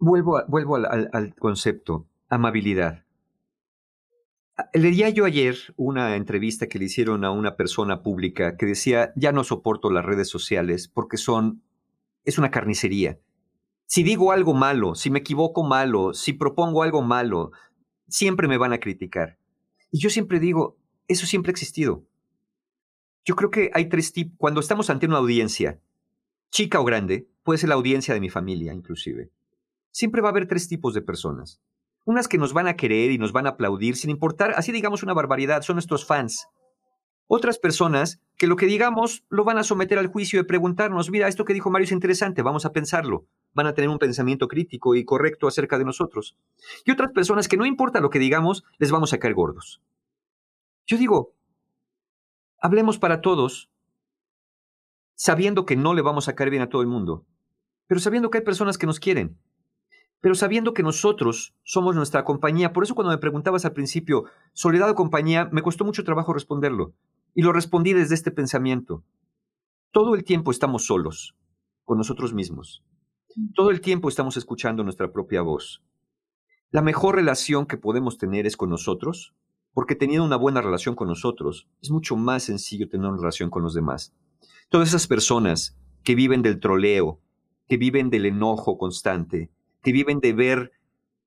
[0.00, 0.38] Vuelvo,
[0.74, 3.04] al, concepto, amabilidad.
[4.74, 9.30] Leía yo ayer una entrevista que le hicieron a una persona pública que decía, ya
[9.30, 11.62] no soporto las redes sociales porque son,
[12.24, 13.20] es una carnicería.
[13.86, 17.52] Si digo algo malo, si me equivoco malo, si propongo algo malo,
[18.12, 19.38] siempre me van a criticar.
[19.90, 20.76] Y yo siempre digo,
[21.08, 22.04] eso siempre ha existido.
[23.24, 25.80] Yo creo que hay tres tipos, cuando estamos ante una audiencia,
[26.50, 29.30] chica o grande, puede ser la audiencia de mi familia inclusive,
[29.90, 31.60] siempre va a haber tres tipos de personas.
[32.04, 35.02] Unas que nos van a querer y nos van a aplaudir sin importar, así digamos
[35.02, 36.48] una barbaridad, son nuestros fans.
[37.28, 41.28] Otras personas que lo que digamos lo van a someter al juicio de preguntarnos, mira,
[41.28, 43.26] esto que dijo Mario es interesante, vamos a pensarlo.
[43.54, 46.36] Van a tener un pensamiento crítico y correcto acerca de nosotros.
[46.84, 49.80] Y otras personas que no importa lo que digamos, les vamos a caer gordos.
[50.86, 51.34] Yo digo,
[52.58, 53.70] hablemos para todos,
[55.14, 57.24] sabiendo que no le vamos a caer bien a todo el mundo,
[57.86, 59.38] pero sabiendo que hay personas que nos quieren,
[60.22, 62.72] pero sabiendo que nosotros somos nuestra compañía.
[62.72, 66.94] Por eso cuando me preguntabas al principio, soledad o compañía, me costó mucho trabajo responderlo.
[67.34, 69.02] Y lo respondí desde este pensamiento.
[69.90, 71.34] Todo el tiempo estamos solos,
[71.84, 72.84] con nosotros mismos.
[73.54, 75.82] Todo el tiempo estamos escuchando nuestra propia voz.
[76.70, 79.34] La mejor relación que podemos tener es con nosotros,
[79.72, 83.62] porque teniendo una buena relación con nosotros, es mucho más sencillo tener una relación con
[83.62, 84.14] los demás.
[84.68, 87.20] Todas esas personas que viven del troleo,
[87.68, 89.50] que viven del enojo constante,
[89.82, 90.72] que viven de ver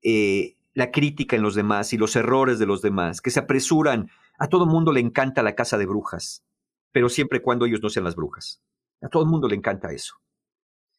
[0.04, 4.10] eh, la crítica en los demás y los errores de los demás, que se apresuran.
[4.38, 6.46] A todo mundo le encanta la casa de brujas,
[6.92, 8.62] pero siempre cuando ellos no sean las brujas.
[9.02, 10.16] A todo el mundo le encanta eso.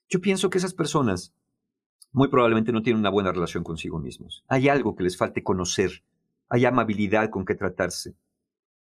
[0.08, 1.34] Yo pienso que esas personas
[2.12, 4.44] muy probablemente no tienen una buena relación consigo mismos.
[4.48, 6.02] Hay algo que les falte conocer,
[6.48, 8.14] hay amabilidad con que tratarse.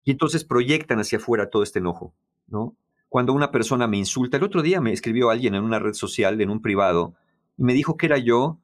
[0.04, 2.14] Y entonces proyectan hacia afuera todo este enojo,
[2.48, 2.78] ¿no?
[3.10, 6.40] Cuando una persona me insulta, el otro día me escribió alguien en una red social,
[6.42, 7.16] en un privado,
[7.58, 8.60] y me dijo que era yo.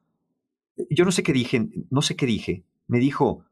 [0.90, 2.64] Yo no sé qué dije, no sé qué dije.
[2.88, 3.46] Me dijo,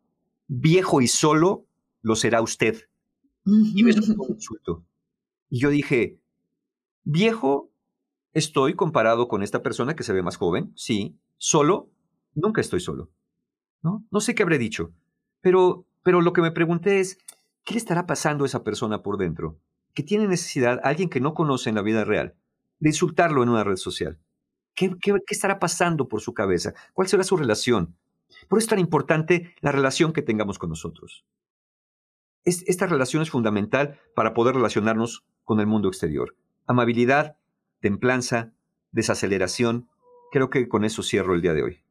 [0.47, 1.65] viejo y solo
[2.01, 2.89] lo será usted.
[3.45, 4.83] Y me un insulto.
[5.49, 6.19] Y yo dije,
[7.03, 7.71] viejo
[8.37, 11.17] estoy comparado con esta persona que se ve más joven, sí.
[11.37, 11.89] Solo,
[12.35, 13.09] nunca estoy solo.
[13.81, 14.05] ¿No?
[14.11, 14.91] No sé qué habré dicho.
[15.41, 17.17] Pero, pero lo que me pregunté es,
[17.63, 19.57] ¿qué le estará pasando a esa persona por dentro?
[19.95, 22.35] Que tiene necesidad, alguien que no conoce en la vida real,
[22.79, 24.19] de insultarlo en una red social.
[24.75, 24.95] ¿Qué,
[25.29, 26.75] estará pasando por su cabeza?
[26.93, 27.97] ¿Cuál será su relación?
[28.47, 31.25] Por eso es tan importante la relación que tengamos con nosotros.
[32.43, 36.35] esta relación es fundamental para poder relacionarnos con el mundo exterior.
[36.67, 37.36] Amabilidad,
[37.79, 38.53] templanza,
[38.91, 39.89] desaceleración.
[40.31, 41.83] Creo que con eso cierro el día de hoy.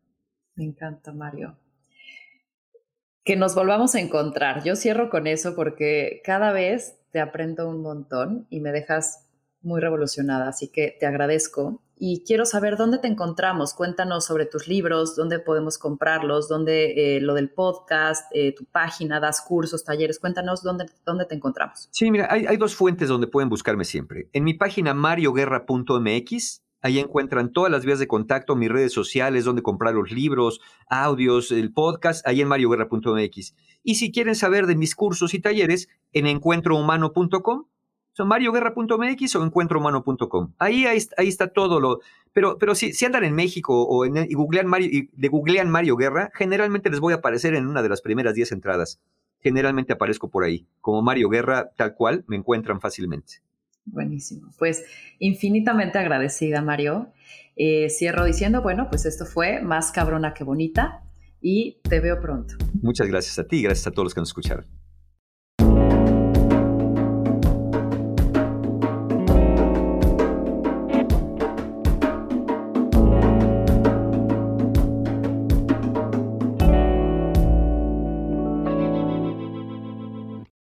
[0.55, 1.57] Me encanta, Mario.
[3.25, 4.63] Que nos volvamos a encontrar.
[4.65, 9.27] Yo cierro con eso porque cada vez te aprendo un montón y me dejas
[9.63, 13.73] muy revolucionada, así que te agradezco y quiero saber dónde te encontramos.
[13.75, 19.19] Cuéntanos sobre tus libros, dónde podemos comprarlos, dónde eh, lo del podcast, eh, tu página,
[19.19, 20.19] das cursos, talleres.
[20.19, 21.89] Cuéntanos dónde, dónde te encontramos.
[21.91, 24.29] Sí, mira, hay, hay, dos fuentes donde pueden buscarme siempre.
[24.35, 29.63] En mi página marioguerra.mx, ahí encuentran todas las vías de contacto, mis redes sociales, dónde
[29.63, 33.55] comprar los libros, audios, el podcast, ahí en marioguerra.mx.
[33.83, 37.65] Y si quieren saber de mis cursos y talleres, en encuentrohumano.com
[38.17, 40.55] son marioguerra.mx o encuentrohumano.com.
[40.59, 42.01] Ahí, ahí, ahí, está todo lo...
[42.33, 45.69] Pero, pero si, si andan en México o en, y, googlean Mario, y de googlean
[45.69, 49.03] Mario Guerra, generalmente les voy a aparecer en una de las primeras 10 entradas.
[49.41, 50.67] Generalmente aparezco por ahí.
[50.81, 53.35] Como Mario Guerra, tal cual, me encuentran fácilmente.
[53.85, 54.51] Buenísimo.
[54.59, 54.87] Pues
[55.19, 57.13] infinitamente agradecida, Mario.
[57.55, 61.03] Eh, cierro diciendo, bueno, pues esto fue más cabrona que bonita
[61.43, 62.55] y te veo pronto.
[62.81, 64.65] Muchas gracias a ti y gracias a todos los que nos escucharon.